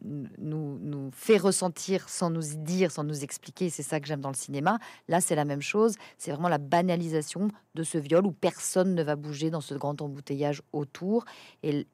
nous, 0.04 1.10
fait 1.12 1.38
ressentir 1.38 2.08
sans 2.08 2.30
nous 2.30 2.42
dire, 2.56 2.90
sans 2.90 3.04
nous 3.04 3.24
expliquer. 3.24 3.70
C'est 3.70 3.82
ça 3.82 4.00
que 4.00 4.06
j'aime 4.06 4.20
dans 4.20 4.30
le 4.30 4.36
cinéma. 4.36 4.78
Là, 5.08 5.20
c'est 5.20 5.34
la 5.34 5.44
même 5.44 5.62
chose. 5.62 5.96
C'est 6.18 6.30
vraiment 6.30 6.48
la 6.48 6.58
banalisation 6.58 7.48
de 7.74 7.82
ce 7.82 7.98
viol 7.98 8.26
où 8.26 8.32
personne 8.32 8.94
ne 8.94 9.02
va 9.02 9.16
bouger 9.16 9.50
dans 9.50 9.60
ce 9.60 9.74
grand 9.74 10.00
embouteillage 10.02 10.62
autour. 10.72 11.24
Et, 11.62 11.86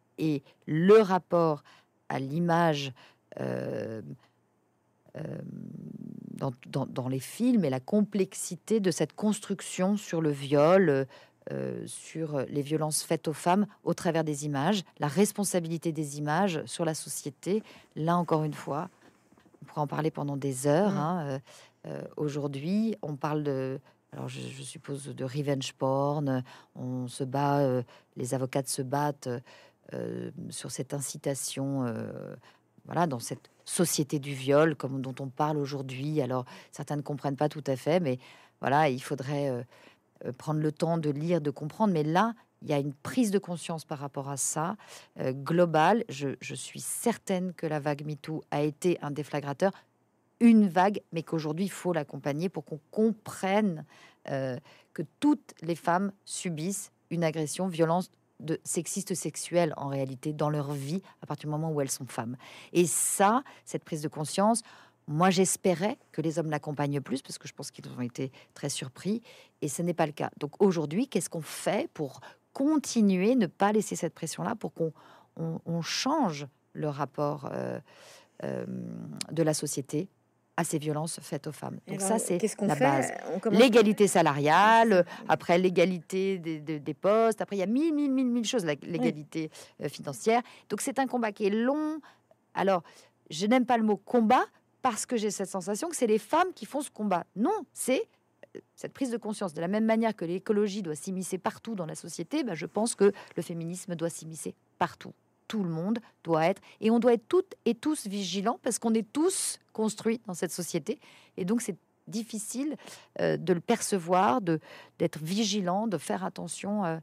le 0.66 1.00
rapport 1.00 1.62
à 2.10 2.18
l'image 2.18 2.92
euh, 3.40 4.02
euh, 5.16 5.38
dans, 6.40 6.52
dans, 6.66 6.86
dans, 6.86 7.08
les 7.08 7.20
films 7.20 7.64
et 7.64 7.70
la 7.70 7.80
complexité 7.80 8.80
de 8.80 8.90
cette 8.90 9.12
construction 9.12 9.96
sur 9.96 10.20
le 10.22 10.30
viol, 10.30 11.06
euh, 11.52 11.82
sur 11.86 12.40
les 12.48 12.62
violences 12.62 13.02
faites 13.02 13.28
aux 13.28 13.34
femmes 13.34 13.66
au 13.84 13.94
travers 13.94 14.24
des 14.24 14.46
images, 14.46 14.82
la 14.98 15.06
responsabilité 15.06 15.92
des 15.92 16.18
images 16.18 16.64
sur 16.64 16.84
la 16.84 16.94
société. 16.94 17.62
Là, 17.94 18.16
encore 18.16 18.42
une 18.44 18.54
fois, 18.54 18.88
on 19.60 19.66
pourrait 19.66 19.80
en 19.82 19.86
parler 19.86 20.10
pendant 20.10 20.36
des 20.36 20.66
heures. 20.66 20.92
Mm. 20.92 20.98
Hein, 20.98 21.26
euh, 21.26 21.38
euh, 21.86 22.02
aujourd'hui, 22.16 22.96
on 23.02 23.16
parle 23.16 23.42
de, 23.42 23.78
alors 24.12 24.28
je, 24.28 24.40
suppose 24.40 25.06
de 25.06 25.24
revenge 25.24 25.74
porn. 25.74 26.42
On 26.74 27.06
se 27.06 27.24
bat, 27.24 27.82
les 28.16 28.34
avocats 28.34 28.64
se 28.64 28.82
battent 28.82 29.28
sur 30.50 30.70
cette 30.70 30.94
incitation. 30.94 31.84
Voilà, 32.86 33.06
dans 33.06 33.18
cette 33.18 33.50
société 33.64 34.18
du 34.18 34.34
viol, 34.34 34.74
comme 34.74 35.00
dont 35.00 35.14
on 35.20 35.28
parle 35.28 35.58
aujourd'hui. 35.58 36.20
Alors, 36.20 36.44
certains 36.72 36.96
ne 36.96 37.02
comprennent 37.02 37.36
pas 37.36 37.48
tout 37.48 37.64
à 37.66 37.76
fait, 37.76 38.00
mais 38.00 38.18
voilà, 38.60 38.88
il 38.88 39.02
faudrait 39.02 39.48
euh, 40.24 40.32
prendre 40.32 40.60
le 40.60 40.72
temps 40.72 40.98
de 40.98 41.10
lire, 41.10 41.40
de 41.40 41.50
comprendre. 41.50 41.92
Mais 41.92 42.02
là, 42.02 42.34
il 42.62 42.68
y 42.68 42.72
a 42.72 42.78
une 42.78 42.92
prise 42.92 43.30
de 43.30 43.38
conscience 43.38 43.84
par 43.84 43.98
rapport 43.98 44.28
à 44.28 44.36
ça, 44.36 44.76
euh, 45.18 45.32
globale. 45.32 46.04
Je, 46.08 46.54
suis 46.54 46.80
certaine 46.80 47.54
que 47.54 47.66
la 47.66 47.80
vague 47.80 48.04
MeToo 48.04 48.42
a 48.50 48.62
été 48.62 48.98
un 49.02 49.10
déflagrateur, 49.10 49.72
une 50.40 50.68
vague, 50.68 51.00
mais 51.12 51.22
qu'aujourd'hui, 51.22 51.66
il 51.66 51.70
faut 51.70 51.92
l'accompagner 51.92 52.48
pour 52.48 52.64
qu'on 52.64 52.80
comprenne 52.90 53.84
euh, 54.28 54.58
que 54.92 55.02
toutes 55.20 55.54
les 55.62 55.74
femmes 55.74 56.12
subissent 56.24 56.92
une 57.10 57.24
agression, 57.24 57.66
violence 57.66 58.10
de 58.40 58.60
sexiste 58.64 59.14
sexuelle 59.14 59.72
en 59.76 59.88
réalité 59.88 60.32
dans 60.32 60.50
leur 60.50 60.72
vie 60.72 61.02
à 61.22 61.26
partir 61.26 61.48
du 61.48 61.52
moment 61.52 61.70
où 61.70 61.80
elles 61.80 61.90
sont 61.90 62.06
femmes. 62.06 62.36
Et 62.72 62.86
ça, 62.86 63.42
cette 63.64 63.84
prise 63.84 64.02
de 64.02 64.08
conscience, 64.08 64.62
moi, 65.06 65.30
j'espérais 65.30 65.98
que 66.12 66.20
les 66.20 66.38
hommes 66.38 66.50
l'accompagnent 66.50 67.00
plus 67.00 67.22
parce 67.22 67.38
que 67.38 67.48
je 67.48 67.52
pense 67.52 67.70
qu'ils 67.70 67.88
ont 67.88 68.00
été 68.00 68.30
très 68.54 68.68
surpris 68.68 69.22
et 69.60 69.68
ce 69.68 69.82
n'est 69.82 69.94
pas 69.94 70.06
le 70.06 70.12
cas. 70.12 70.30
Donc 70.38 70.62
aujourd'hui, 70.62 71.08
qu'est-ce 71.08 71.28
qu'on 71.28 71.40
fait 71.40 71.90
pour 71.92 72.20
continuer, 72.52 73.34
ne 73.34 73.46
pas 73.46 73.72
laisser 73.72 73.96
cette 73.96 74.14
pression-là, 74.14 74.54
pour 74.54 74.72
qu'on 74.72 74.92
on, 75.36 75.82
change 75.82 76.46
le 76.72 76.88
rapport 76.88 77.48
euh, 77.52 77.78
euh, 78.44 78.64
de 79.30 79.42
la 79.42 79.54
société 79.54 80.08
à 80.60 80.64
ces 80.64 80.78
violences 80.78 81.18
faites 81.22 81.46
aux 81.46 81.52
femmes. 81.52 81.78
Donc 81.88 82.02
ça, 82.02 82.18
c'est 82.18 82.38
la 82.60 82.74
base. 82.74 83.10
L'égalité 83.50 84.06
salariale, 84.06 85.06
après 85.26 85.58
l'égalité 85.58 86.38
des, 86.38 86.94
postes, 86.94 87.40
après 87.40 87.56
il 87.56 87.60
y 87.60 87.62
a 87.62 87.66
mille, 87.66 87.94
mille, 87.94 88.12
mille, 88.12 88.26
mille 88.26 88.44
choses, 88.44 88.64
l'égalité 88.64 89.50
euh, 89.82 89.88
financière. 89.88 90.42
Donc 90.68 90.82
c'est 90.82 90.98
un 90.98 91.06
combat 91.06 91.32
qui 91.32 91.46
est 91.46 91.50
long. 91.50 92.00
Alors, 92.54 92.82
je 93.30 93.46
n'aime 93.46 93.64
pas 93.64 93.78
le 93.78 93.84
mot 93.84 93.96
combat 93.96 94.44
parce 94.82 95.06
que 95.06 95.16
j'ai 95.16 95.30
cette 95.30 95.48
sensation 95.48 95.88
que 95.88 95.96
c'est 95.96 96.06
les 96.06 96.18
femmes 96.18 96.52
qui 96.54 96.66
font 96.66 96.82
ce 96.82 96.90
combat. 96.90 97.24
Non, 97.36 97.64
c'est 97.72 98.02
euh, 98.54 98.60
cette 98.74 98.92
prise 98.92 99.10
de 99.10 99.16
conscience. 99.16 99.54
De 99.54 99.62
la 99.62 99.68
même 99.68 99.86
manière 99.86 100.14
que 100.14 100.26
l'écologie 100.26 100.82
doit 100.82 100.94
s'immiscer 100.94 101.38
partout 101.38 101.74
dans 101.74 101.86
la 101.86 101.94
société, 101.94 102.44
ben, 102.44 102.54
je 102.54 102.66
pense 102.66 102.94
que 102.94 103.12
le 103.34 103.42
féminisme 103.42 103.94
doit 103.94 104.10
s'immiscer 104.10 104.54
partout. 104.78 105.14
Tout 105.50 105.64
le 105.64 105.68
monde 105.68 105.98
doit 106.22 106.46
être, 106.46 106.62
et 106.80 106.92
on 106.92 107.00
doit 107.00 107.14
être 107.14 107.26
toutes 107.26 107.56
et 107.64 107.74
tous 107.74 108.06
vigilants 108.06 108.60
parce 108.62 108.78
qu'on 108.78 108.94
est 108.94 109.12
tous 109.12 109.58
construits 109.72 110.20
dans 110.28 110.34
cette 110.34 110.52
société. 110.52 111.00
Et 111.36 111.44
donc 111.44 111.60
c'est 111.60 111.76
difficile 112.06 112.76
euh, 113.20 113.36
de 113.36 113.52
le 113.52 113.60
percevoir, 113.60 114.40
de 114.40 114.60
d'être 115.00 115.18
vigilant, 115.18 115.88
de 115.88 115.98
faire 115.98 116.24
attention 116.24 116.84
euh, 116.84 116.98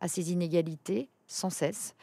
à 0.00 0.08
ces 0.08 0.30
inégalités 0.30 1.08
sans 1.26 1.48
cesse. 1.48 1.94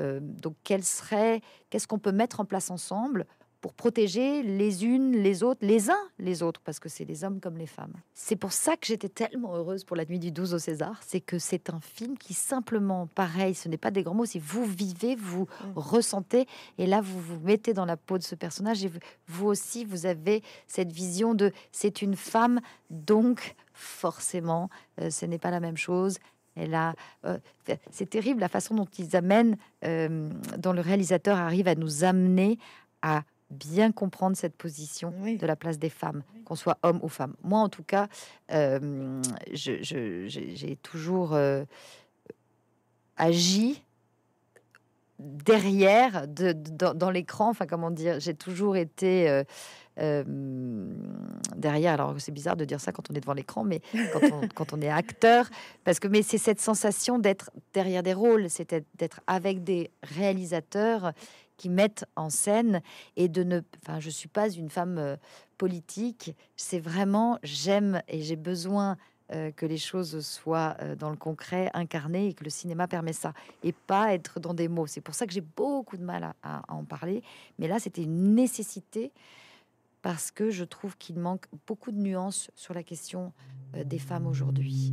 Euh, 0.00 0.18
donc, 0.22 0.54
qu'est-ce 0.64 1.86
qu'on 1.86 1.98
peut 1.98 2.12
mettre 2.12 2.40
en 2.40 2.46
place 2.46 2.70
ensemble 2.70 3.26
pour 3.64 3.72
protéger 3.72 4.42
les 4.42 4.84
unes, 4.84 5.12
les 5.12 5.42
autres, 5.42 5.64
les 5.64 5.88
uns, 5.88 6.10
les 6.18 6.42
autres, 6.42 6.60
parce 6.60 6.78
que 6.78 6.90
c'est 6.90 7.06
les 7.06 7.24
hommes 7.24 7.40
comme 7.40 7.56
les 7.56 7.64
femmes. 7.64 7.94
C'est 8.12 8.36
pour 8.36 8.52
ça 8.52 8.76
que 8.76 8.86
j'étais 8.86 9.08
tellement 9.08 9.56
heureuse 9.56 9.84
pour 9.84 9.96
la 9.96 10.04
nuit 10.04 10.18
du 10.18 10.30
12 10.30 10.52
au 10.52 10.58
César, 10.58 11.00
c'est 11.02 11.22
que 11.22 11.38
c'est 11.38 11.70
un 11.70 11.80
film 11.80 12.18
qui 12.18 12.34
simplement, 12.34 13.06
pareil, 13.06 13.54
ce 13.54 13.70
n'est 13.70 13.78
pas 13.78 13.90
des 13.90 14.02
grands 14.02 14.12
mots, 14.12 14.26
c'est 14.26 14.38
vous 14.38 14.66
vivez, 14.66 15.16
vous 15.16 15.44
mmh. 15.44 15.72
ressentez, 15.76 16.46
et 16.76 16.86
là 16.86 17.00
vous 17.00 17.18
vous 17.18 17.40
mettez 17.40 17.72
dans 17.72 17.86
la 17.86 17.96
peau 17.96 18.18
de 18.18 18.22
ce 18.22 18.34
personnage, 18.34 18.84
et 18.84 18.90
vous 19.28 19.46
aussi, 19.46 19.86
vous 19.86 20.04
avez 20.04 20.42
cette 20.66 20.92
vision 20.92 21.32
de 21.32 21.50
c'est 21.72 22.02
une 22.02 22.16
femme, 22.16 22.60
donc 22.90 23.54
forcément, 23.72 24.68
euh, 25.00 25.08
ce 25.08 25.24
n'est 25.24 25.38
pas 25.38 25.50
la 25.50 25.60
même 25.60 25.78
chose, 25.78 26.18
elle 26.54 26.74
a, 26.74 26.94
euh, 27.24 27.38
c'est 27.90 28.10
terrible 28.10 28.42
la 28.42 28.50
façon 28.50 28.74
dont 28.74 28.88
ils 28.98 29.16
amènent, 29.16 29.56
euh, 29.86 30.28
dont 30.58 30.74
le 30.74 30.82
réalisateur 30.82 31.38
arrive 31.38 31.66
à 31.66 31.76
nous 31.76 32.04
amener 32.04 32.58
à 33.00 33.22
bien 33.50 33.92
comprendre 33.92 34.36
cette 34.36 34.56
position 34.56 35.12
de 35.38 35.46
la 35.46 35.56
place 35.56 35.78
des 35.78 35.90
femmes, 35.90 36.22
qu'on 36.44 36.56
soit 36.56 36.78
homme 36.82 37.00
ou 37.02 37.08
femme. 37.08 37.34
Moi, 37.42 37.60
en 37.60 37.68
tout 37.68 37.84
cas, 37.84 38.08
euh, 38.50 39.22
j'ai 39.52 40.78
toujours 40.82 41.38
agi 43.16 43.82
derrière, 45.18 46.26
de, 46.26 46.52
dans, 46.52 47.10
l'écran. 47.10 47.50
Enfin, 47.50 47.66
comment 47.66 47.90
dire 47.90 48.18
J'ai 48.18 48.34
toujours 48.34 48.76
été 48.76 49.44
euh, 50.00 50.24
derrière. 51.56 51.92
Alors 51.92 52.14
c'est 52.18 52.32
bizarre 52.32 52.56
de 52.56 52.64
dire 52.64 52.80
ça 52.80 52.90
quand 52.90 53.10
on 53.10 53.14
est 53.14 53.20
devant 53.20 53.32
l'écran, 53.32 53.62
mais 53.62 53.80
quand 54.56 54.72
on, 54.72 54.80
est 54.80 54.88
acteur, 54.88 55.48
parce 55.84 56.00
que 56.00 56.08
mais 56.08 56.22
c'est 56.22 56.38
cette 56.38 56.60
sensation 56.60 57.18
d'être 57.18 57.50
derrière 57.72 58.02
des 58.02 58.12
rôles, 58.12 58.50
c'est 58.50 58.74
d'être 58.96 59.20
avec 59.28 59.62
des 59.62 59.90
réalisateurs 60.02 61.12
qui 61.56 61.68
mettent 61.68 62.04
en 62.16 62.30
scène 62.30 62.82
et 63.16 63.28
de 63.28 63.42
ne. 63.42 63.60
Enfin, 63.82 64.00
je 64.00 64.10
suis 64.10 64.28
pas 64.28 64.48
une 64.50 64.70
femme 64.70 64.98
euh, 64.98 65.16
politique. 65.58 66.34
C'est 66.56 66.80
vraiment 66.80 67.38
j'aime 67.42 68.02
et 68.08 68.22
j'ai 68.22 68.36
besoin 68.36 68.96
euh, 69.32 69.50
que 69.50 69.66
les 69.66 69.78
choses 69.78 70.20
soient 70.26 70.76
dans 70.98 71.10
le 71.10 71.16
concret, 71.16 71.70
incarnées, 71.74 72.28
et 72.28 72.34
que 72.34 72.44
le 72.44 72.50
cinéma 72.50 72.86
permet 72.88 73.12
ça, 73.12 73.32
et 73.62 73.72
pas 73.72 74.12
être 74.14 74.40
dans 74.40 74.54
des 74.54 74.68
mots. 74.68 74.86
C'est 74.86 75.00
pour 75.00 75.14
ça 75.14 75.26
que 75.26 75.32
j'ai 75.32 75.40
beaucoup 75.40 75.96
de 75.96 76.04
mal 76.04 76.34
à 76.42 76.62
en 76.68 76.84
parler, 76.84 77.22
mais 77.58 77.68
là, 77.68 77.78
c'était 77.78 78.02
une 78.02 78.34
nécessité 78.34 79.12
parce 80.04 80.30
que 80.30 80.50
je 80.50 80.64
trouve 80.64 80.98
qu'il 80.98 81.18
manque 81.18 81.46
beaucoup 81.66 81.90
de 81.90 81.96
nuances 81.96 82.50
sur 82.54 82.74
la 82.74 82.82
question 82.82 83.32
euh, 83.74 83.84
des 83.84 83.98
femmes 83.98 84.26
aujourd'hui. 84.26 84.92